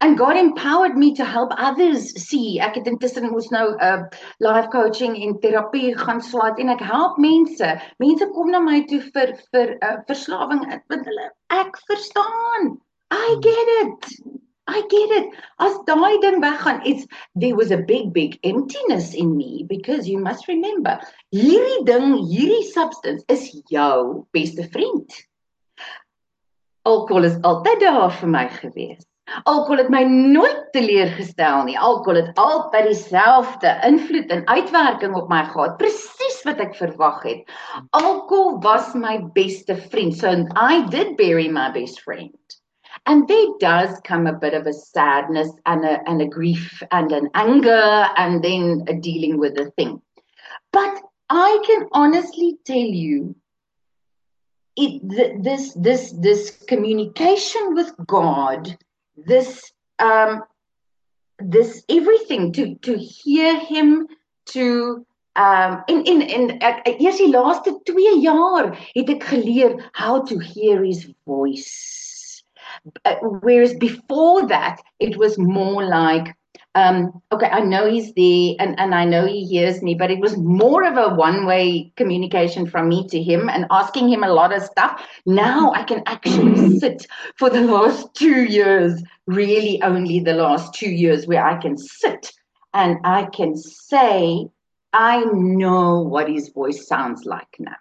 [0.01, 2.59] and God empowered me to help others see.
[2.59, 4.03] Ek het intussen mos nou 'n uh,
[4.39, 7.69] life coaching en terapie gaan slaat en ek help mense.
[7.99, 12.77] Mense kom na my toe vir vir 'n uh, verslawing want hulle ek verstaan.
[13.11, 13.41] I hmm.
[13.41, 14.41] get it.
[14.67, 15.27] I get it.
[15.59, 17.05] As daai ding weggaan, it's
[17.35, 20.99] there was a big big emptiness in me because you must remember,
[21.35, 25.11] hierdie ding, hierdie substance is jou beste vriend.
[26.83, 29.03] Alkohol is altyd daar vir my gewees.
[29.43, 31.77] Alkohol het my nooit teleurgestel nie.
[31.79, 37.53] Alkohol het altyd dieselfde invloed en uitwerking op my gehad, presies wat ek verwag het.
[37.95, 40.17] Alkohol was my beste vriend.
[40.19, 42.35] So I did bury my best friend.
[43.05, 47.11] And there does come a bit of a sadness and a and a grief and
[47.11, 50.01] an anger and then a dealing with the thing.
[50.71, 53.35] But I can honestly tell you
[54.75, 58.77] it th- this this this communication with God
[59.25, 60.43] this um
[61.39, 64.07] this everything to to hear him
[64.45, 65.05] to
[65.35, 70.39] um in in in ek eers die laaste 2 jaar het ek geleer how to
[70.39, 72.43] hear his voice.
[73.05, 76.33] Uh, whereas before that it was more like
[76.75, 80.19] um, okay, I know he's there and, and I know he hears me, but it
[80.19, 84.33] was more of a one way communication from me to him and asking him a
[84.33, 85.07] lot of stuff.
[85.25, 87.05] Now I can actually sit
[87.37, 92.31] for the last two years, really only the last two years, where I can sit
[92.73, 94.47] and I can say,
[94.93, 97.75] I know what his voice sounds like now.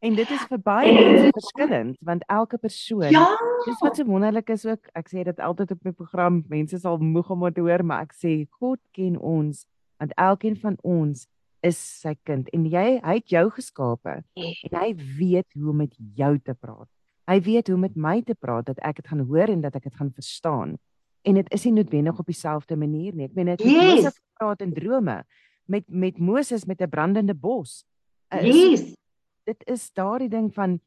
[0.00, 3.24] En dit is vir baie mense verskillend want elke persoon ja.
[3.66, 6.96] dis wat so wonderlik is ook ek sê dit altyd op my program mense sal
[7.04, 8.32] moeg om dit te hoor maar ek sê
[8.62, 9.66] God ken ons
[10.00, 11.26] want elkeen van ons
[11.68, 14.88] is sy kind en jy hy het jou geskape en hy
[15.18, 16.88] weet hoe om met jou te praat.
[17.28, 19.76] Hy weet hoe om met my te praat dat ek dit gaan hoor en dat
[19.76, 20.78] ek dit gaan verstaan.
[21.28, 23.28] En dit is nie noodwendig op dieselfde manier nie.
[23.28, 24.00] Ek meen dit yes.
[24.00, 25.20] Moses praat in drome
[25.68, 27.84] met met Moses met 'n brandende bos.
[28.40, 28.96] Yes
[29.44, 30.80] dit is daardie ding van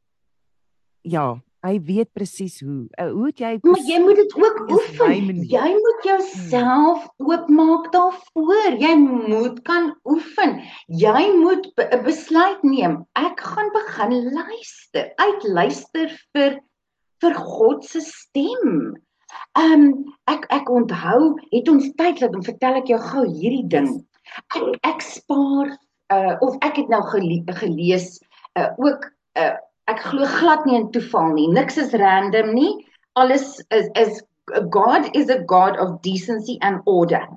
[1.02, 2.84] ja, hy weet presies hoe.
[3.00, 5.30] Uh, hoe het jy Maar jy moet dit ook oefen.
[5.48, 7.30] Jy moet jouself hmm.
[7.30, 8.78] oopmaak daarvoor.
[8.82, 10.60] Jy moet kan oefen.
[10.88, 13.00] Jy moet 'n besluit neem.
[13.20, 15.12] Ek gaan begin luister.
[15.16, 16.60] Uitluister vir
[17.24, 18.98] vir God se stem.
[19.58, 19.88] Ehm um,
[20.28, 23.90] ek ek onthou het ons tyd laat om vertel ek jou gou hierdie ding.
[24.52, 25.72] Ek ek spaar
[26.12, 28.20] uh of ek het nou gele gelees
[28.60, 29.08] uh, ook
[29.40, 29.56] uh,
[29.92, 31.50] ek glo glad nie in toeval nie.
[31.52, 32.74] Niks is random nie.
[33.20, 34.22] Alles is is
[34.72, 37.28] God is a God of decency and order.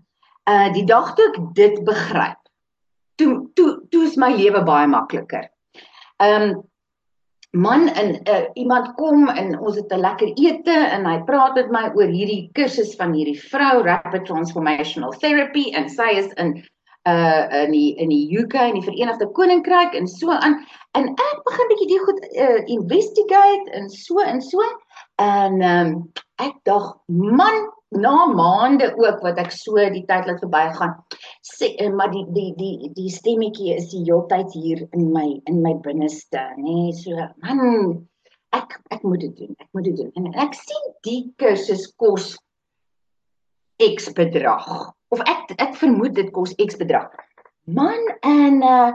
[0.47, 2.39] Uh die dag toe ek dit begryp,
[3.19, 5.49] toe toe toe is my lewe baie makliker.
[6.23, 6.63] Um
[7.57, 11.71] man en uh, iemand kom en ons het 'n lekker ete en hy praat met
[11.71, 16.63] my oor hierdie kursus van hierdie vrou rapid transformational therapy en sy is in
[17.07, 20.59] uh in die in die UK en die Verenigde Koninkryk en so aan.
[20.99, 24.65] En ek begin bietjie die goed uh, investigate en so en so.
[25.23, 25.91] En um,
[26.43, 30.97] ek dog man na maande ook wat ek so die tyd laat verbygaan
[31.47, 35.63] sê uh, maar die die die die stemmetjie is die heeltyd hier in my in
[35.63, 36.91] my binneste nê.
[36.91, 38.03] Nee, so man
[38.57, 40.11] ek ek moet dit doen ek moet dit doen.
[40.19, 42.35] En ek sien die kursus kos
[43.83, 44.67] X bedrag
[45.15, 47.09] of ek ek vermoed dit kos X bedrag.
[47.67, 48.93] Man en uh,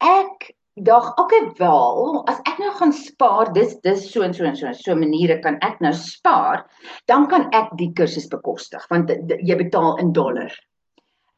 [0.00, 4.56] ek dag okay wel as ek nou gaan spaar dis dis so en so en
[4.58, 6.64] so so maniere kan ek nou spaar
[7.06, 10.50] dan kan ek die kursus bekostig want jy betaal in dollar.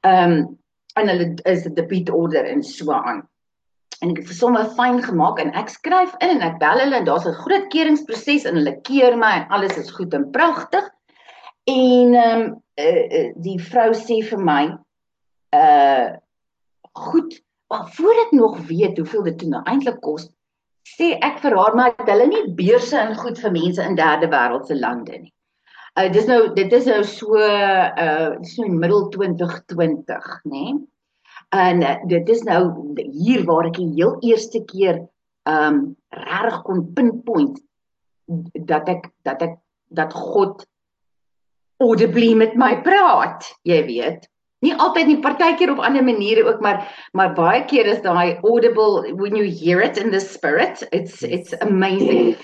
[0.05, 0.47] Ehm um,
[0.97, 3.21] en hulle is 'n debiet order en so aan.
[4.01, 6.97] En ek het vir sommer fyn gemaak en ek skryf in en ek bel hulle
[6.97, 10.89] en daar's 'n groot keuringsproses en hulle keer my en alles is goed en pragtig.
[11.67, 14.63] En ehm um, uh, uh, die vrou sê vir my
[15.57, 16.15] uh
[16.97, 17.35] goed
[17.67, 20.29] Maar voor ek nog weet hoeveel dit toe nou eintlik kos,
[20.87, 24.29] sê ek vir haar maar dat hulle nie beurse in goed vir mense in derde
[24.31, 25.33] wêreldse lande nie.
[25.99, 30.53] Uh dis nou dit is nou so uh so in middel 2020, nê?
[30.53, 30.77] Nee?
[31.55, 32.63] En uh, dit is nou
[33.15, 35.03] hier waar ek die heel eerste keer
[35.51, 35.83] um
[36.15, 37.59] reg kon pinpoint
[38.71, 39.59] dat ek dat ek
[39.91, 40.63] dat God
[41.83, 44.27] audibly met my praat, jy weet.
[44.65, 49.13] Nie altyd nie partykeer op ander maniere ook maar maar baie keer is daai audible
[49.15, 52.37] when you hear it in the spirit it's it's amazing.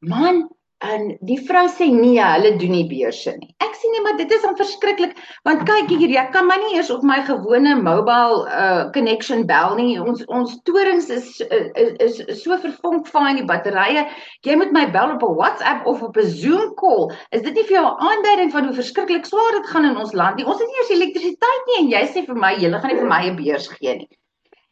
[0.00, 0.46] Man
[0.84, 3.48] En die vrou sê nee, hulle doen nie beurse nie.
[3.64, 5.14] Ek sê nee, maar dit is dan verskriklik
[5.48, 9.72] want kyk hier, jy kan my nie eers op my gewone mobile uh connection bel
[9.78, 9.94] nie.
[9.96, 14.04] Ons ons torings is is, is so vervonk van die batterye.
[14.44, 17.08] Jy moet my bel op 'n WhatsApp of op 'n Zoom call.
[17.32, 20.12] Is dit nie vir jou 'n aanduiding van hoe verskriklik swaar dit gaan in ons
[20.12, 20.44] land nie?
[20.44, 23.12] Ons het nie eers elektrisiteit nie en jy sê vir my jy gaan nie vir
[23.14, 24.10] my 'n beurs gee nie.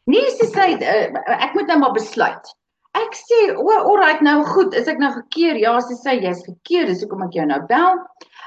[0.05, 2.53] Nee, sy sê uh, ek moet nou maar besluit.
[2.95, 6.45] Ek sê, "O, oh, alright, nou goed, is ek nou gekeer?" Ja, sy sê, "Jy's
[6.45, 7.99] gekeer, dis hoekom ek jou nou bel."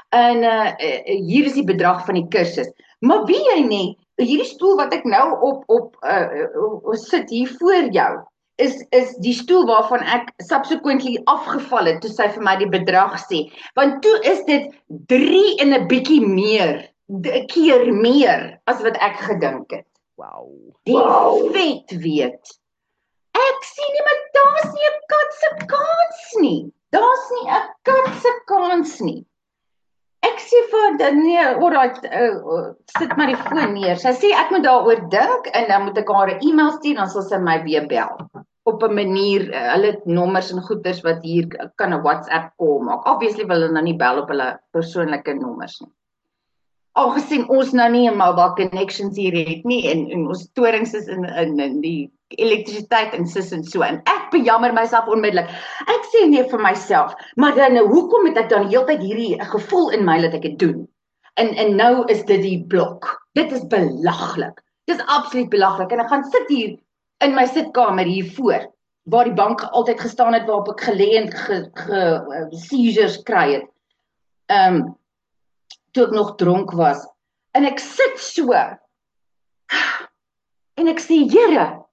[0.09, 2.71] En uh, uh hier is die bedrag van die kursus.
[3.05, 7.51] Maar wie jy nie, hierdie stoel wat ek nou op op uh, uh sit hier
[7.59, 8.11] voor jou
[8.59, 13.15] is is die stoel waarvan ek subsequently afgeval het toe sy vir my die bedrag
[13.21, 13.45] sê.
[13.79, 14.67] Want toe is dit
[15.13, 19.87] 3 en 'n bietjie meer, 'n keer meer as wat ek gedink het.
[20.19, 20.51] Wow.
[20.83, 21.51] Die wow.
[21.55, 22.58] vet weet.
[23.39, 26.61] Ek sien nie maar daar's nie 'n kat se kans nie.
[26.95, 29.25] Daar's nie 'n kat se kans nie.
[30.21, 33.95] Ek sê vir dan nee, alright, uh, sit maar die foon neer.
[33.95, 37.09] Sy sê ek moet daaroor dink en dan moet ek haar 'n e-mail stuur dan
[37.09, 38.17] sal sy my weer bel
[38.69, 43.07] op 'n manier uh, hulle nommers en goeders wat hier kan 'n WhatsApp call maak.
[43.07, 45.91] Obviously wil hulle nou nie bel op hulle persoonlike nommers nie.
[46.99, 51.07] Algesien ons nou nie 'n mobile connections hier het nie en, en ons torings is
[51.07, 55.49] in in, in die elektrisiteit en sis en so en ek bejammer myself onmiddellik.
[55.89, 59.89] Ek sê nee vir myself, maar dan nou hoekom het ek dan heeltyd hierdie gevoel
[59.97, 60.83] in my dat ek dit doen?
[61.41, 63.09] En en nou is dit die blok.
[63.37, 64.61] Dit is belaglik.
[64.85, 66.77] Dit is absoluut belaglik en ek gaan sit hier
[67.25, 68.69] in my sitkamer hier voor
[69.09, 73.47] waar die bank altyd gestaan het waarop ek gelê en ge, ge uh, seizures kry
[73.57, 73.67] het.
[74.53, 74.97] Ehm um,
[75.97, 77.01] toe ek nog dronk was
[77.57, 78.53] en ek sit so
[80.77, 81.88] en ek sê Here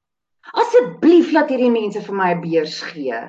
[0.52, 3.22] Asseblief laat hierdie mense vir my 'n beurs gee.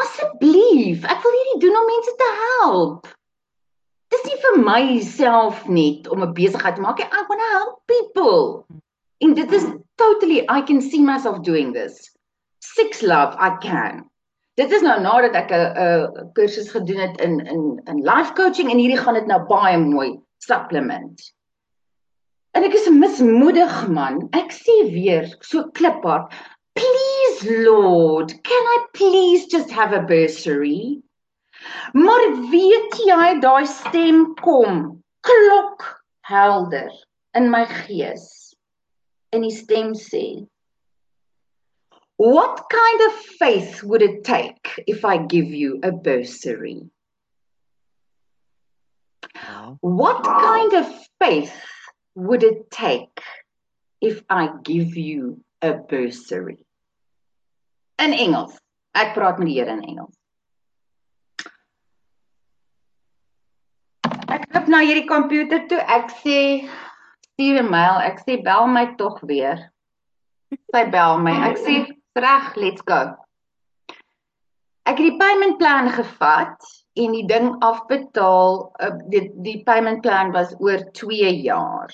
[0.00, 3.08] Asseblief, ek wil hierdie doen om mense te help.
[4.12, 7.10] Dis nie vir myself net om 'n besigheid te maak nie.
[7.10, 8.64] I want to help people.
[9.20, 9.64] En dit is
[9.96, 12.10] totally I can see myself doing this.
[12.60, 14.08] Six love I can.
[14.54, 18.78] Dit is nou nadat ek 'n kursus gedoen het in in in life coaching en
[18.78, 21.32] hierdie gaan dit nou baie mooi supplement.
[22.52, 24.18] En ek is mismoedig man.
[24.36, 26.28] Ek sê weer so kliphard,
[26.76, 31.00] "Please Lord, can I please just have a bursary?"
[31.94, 35.86] Maar weet jy, daai stem kom, klok
[36.28, 36.90] helder
[37.34, 38.54] in my gees.
[39.32, 40.46] En die stem sê,
[42.16, 46.90] "What kind of faith would it take if I give you a bursary?"
[49.80, 50.86] What kind of
[51.18, 51.71] faith
[52.14, 53.20] would it take
[54.00, 56.64] if I give you a bursary?
[57.98, 58.58] In Engels.
[58.94, 60.16] Ek praat met die Here in Engels.
[64.32, 65.80] Ek loop na hierdie komputer toe.
[65.80, 66.68] Ek sê
[67.32, 68.00] stuur 'n mail.
[68.04, 69.72] Ek sê bel my tog weer.
[70.74, 71.32] Sy bel my.
[71.48, 71.74] Ek sê
[72.16, 73.16] reg, let's go.
[74.84, 76.58] Ek het die payment plan gevat
[76.92, 81.92] en die ding afbetaal uh, die die payment plan was oor 2 jaar.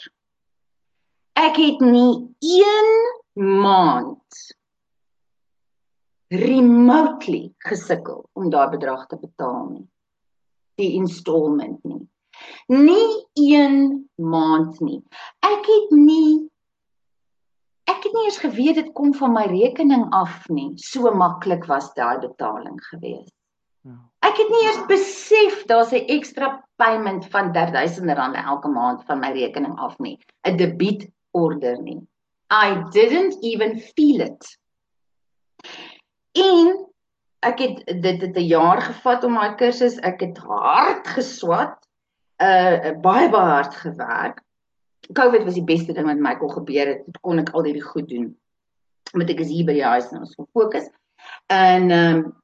[1.39, 4.43] Ek het nie 1 maand
[6.35, 9.87] remotely gesukkel om daai bedrag te betaal nie.
[10.79, 12.03] Die installment nie.
[12.75, 15.01] Nie 1 maand nie.
[15.47, 16.49] Ek het nie
[17.89, 20.75] ek het nie eens geweet dit kom van my rekening af nie.
[20.77, 23.38] So maklik was daai betaling geweest.
[23.87, 23.97] Ja.
[24.27, 29.33] Ek het nie eers besef daar's 'n ekstra payment van R3000 elke maand van my
[29.33, 30.19] rekening af nie.
[30.47, 32.01] 'n Debietorder nie.
[32.51, 34.59] I didn't even feel it.
[36.33, 36.87] En
[37.41, 41.89] ek het dit het 'n jaar gevat om my kursus, ek het hard geswat,
[42.43, 44.43] uh baie baie hard gewerk.
[45.13, 47.19] COVID was die beste ding wat my kon gebeur het.
[47.21, 48.37] Kon ek al hierdie goed doen.
[49.13, 50.89] Omdat ek is hier by die huis en ons fokus.
[51.47, 52.37] En ehm um,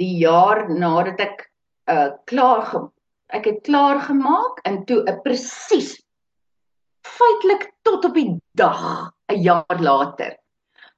[0.00, 1.46] die jaar nadat ek
[1.90, 2.90] uh klaar
[3.34, 5.94] ek het klaar gemaak en toe 'n uh, presies
[7.06, 10.36] feitelik tot op die dag 'n jaar later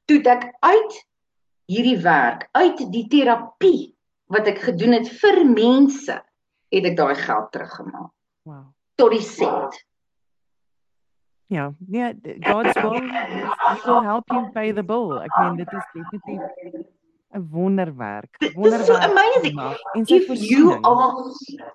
[0.07, 1.05] toe ek uit
[1.69, 3.95] hierdie werk uit die terapie
[4.33, 6.17] wat ek gedoen het vir mense
[6.69, 8.13] het ek daai geld teruggemaak.
[8.45, 8.65] Wow.
[9.01, 9.85] Tot die sent.
[11.49, 12.13] Ja, nee,
[12.45, 13.01] God's will
[13.85, 15.17] will help you pay the bill.
[15.25, 16.89] Ek meen dit is definitief
[17.35, 18.37] 'n wonderwerk.
[18.55, 18.87] Wonderwerk.
[18.87, 19.59] So amazing.
[20.07, 21.13] If you are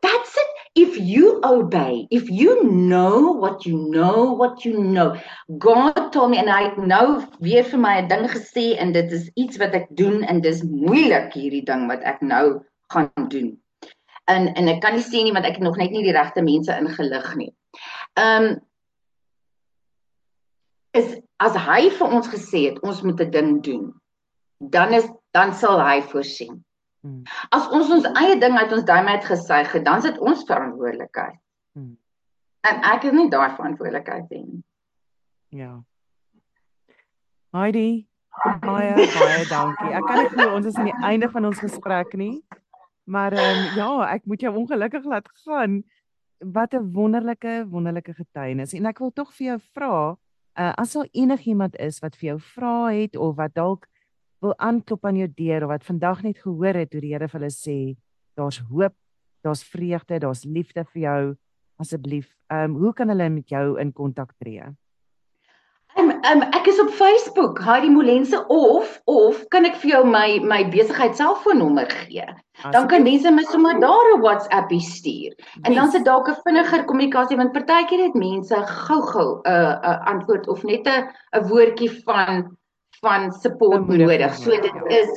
[0.02, 0.54] That's it.
[0.76, 5.16] if you obey, if you know what you know, what you know.
[5.60, 9.30] God told me and I nou weer vir my 'n ding gesê en dit is
[9.36, 13.60] iets wat ek doen en dis moeilik hierdie ding wat ek nou gaan doen.
[14.26, 16.42] En en ek kan nie sê nie want ek het nog net nie die regte
[16.42, 17.54] mense ingelig nie.
[18.18, 18.58] Um
[20.94, 23.94] is as hy vir ons gesê het ons moet 'n ding doen,
[24.60, 26.62] dan is dan sal hy voorsien.
[27.04, 27.24] Hmm.
[27.52, 30.46] As ons ons eie ding uit ons duim uit gesuig het, dan is dit ons
[30.48, 31.40] verantwoordelikheid.
[31.76, 31.98] Hmm.
[32.64, 34.62] En ek het nie daai verantwoordelikheid nie.
[35.54, 35.74] Ja.
[37.54, 38.06] Heidi,
[38.64, 39.92] baie baie dankie.
[39.92, 42.38] Ek kan nie glo ons is aan die einde van ons gesprek nie.
[43.04, 45.82] Maar ehm um, ja, ek moet jou ongelukkig laat gaan.
[46.40, 48.74] Wat 'n wonderlike wonderlike getuienis.
[48.74, 49.96] En ek wil tog vir jou vra,
[50.60, 53.88] uh, as daar enigiemand is wat vir jou vra het of wat dalk
[54.44, 57.40] wil aanklop aan jou deur of wat vandag net gehoor het hoe die Here vir
[57.40, 57.78] hulle sê
[58.38, 58.96] daar's hoop,
[59.46, 61.36] daar's vreugde, daar's liefde vir jou
[61.82, 62.32] asseblief.
[62.52, 64.64] Ehm um, hoe kan hulle met jou in kontak tree?
[65.94, 70.02] Ehm um, um, ek is op Facebook, Heidi Molense of of kan ek vir jou
[70.10, 72.26] my my besigheid selfoonnommer gee?
[72.72, 75.38] Dan kan mense my sommer daar 'n WhatsApp stuur.
[75.62, 79.86] En dan se dalk 'n vinniger kommunikasie want partykeer het mense gou-gou 'n uh, 'n
[79.86, 82.58] uh, antwoord of net 'n 'n woordjie van
[83.04, 84.34] van support nodig.
[84.40, 85.12] So dit is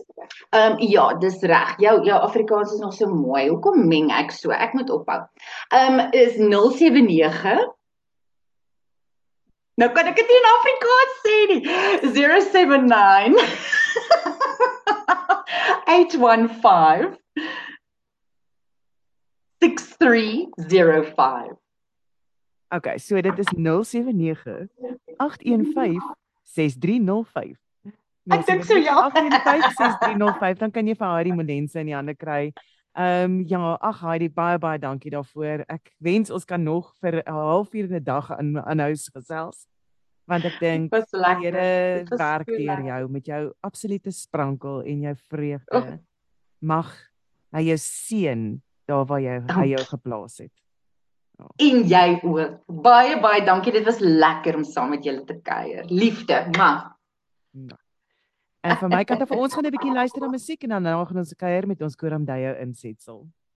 [0.51, 1.74] ehm um, ja, dis reg.
[1.82, 3.49] Jou jou Afrikaans is nog so mooi.
[3.49, 4.51] Hoekom meng ek so?
[4.51, 5.22] Ek moet ophou.
[5.70, 7.74] Ehm um, is 079
[9.76, 11.62] Nou kan ek dit in Afrikaans sê nie.
[12.16, 13.37] 079
[15.87, 17.14] 815
[19.61, 21.57] 6305
[22.74, 24.68] Okay, so dit is 079
[25.16, 27.66] 815 6305.
[28.35, 28.97] Ek dink so ja.
[29.11, 32.51] 8560305 dan kan jy vir Heidi Molense in die hande kry.
[32.97, 35.66] Ehm um, ja, ag Heidi baie baie dankie daarvoor.
[35.68, 39.66] Ek wens ons kan nog vir 'n halfuur 'n dag aan aanhou gesels.
[40.27, 45.77] Want ek dink die Here werk deur jou met jou absolute sprankel en jou vreugde.
[45.77, 45.99] Oh.
[46.61, 46.91] Mag
[47.53, 50.53] hy jou seën daar waar jy hy jou geplaas het.
[51.39, 51.47] Ja.
[51.57, 52.61] En jy ook.
[52.66, 53.72] Baie baie dankie.
[53.72, 55.85] Dit was lekker om saam met julle te kuier.
[55.85, 56.97] Liefde, ma.
[57.53, 57.77] Ja.
[58.67, 61.19] En vir my kant af ons gaan 'n bietjie luister na musiek en dan gaan
[61.23, 63.27] ons kuier met ons Koram Dayo insetsel.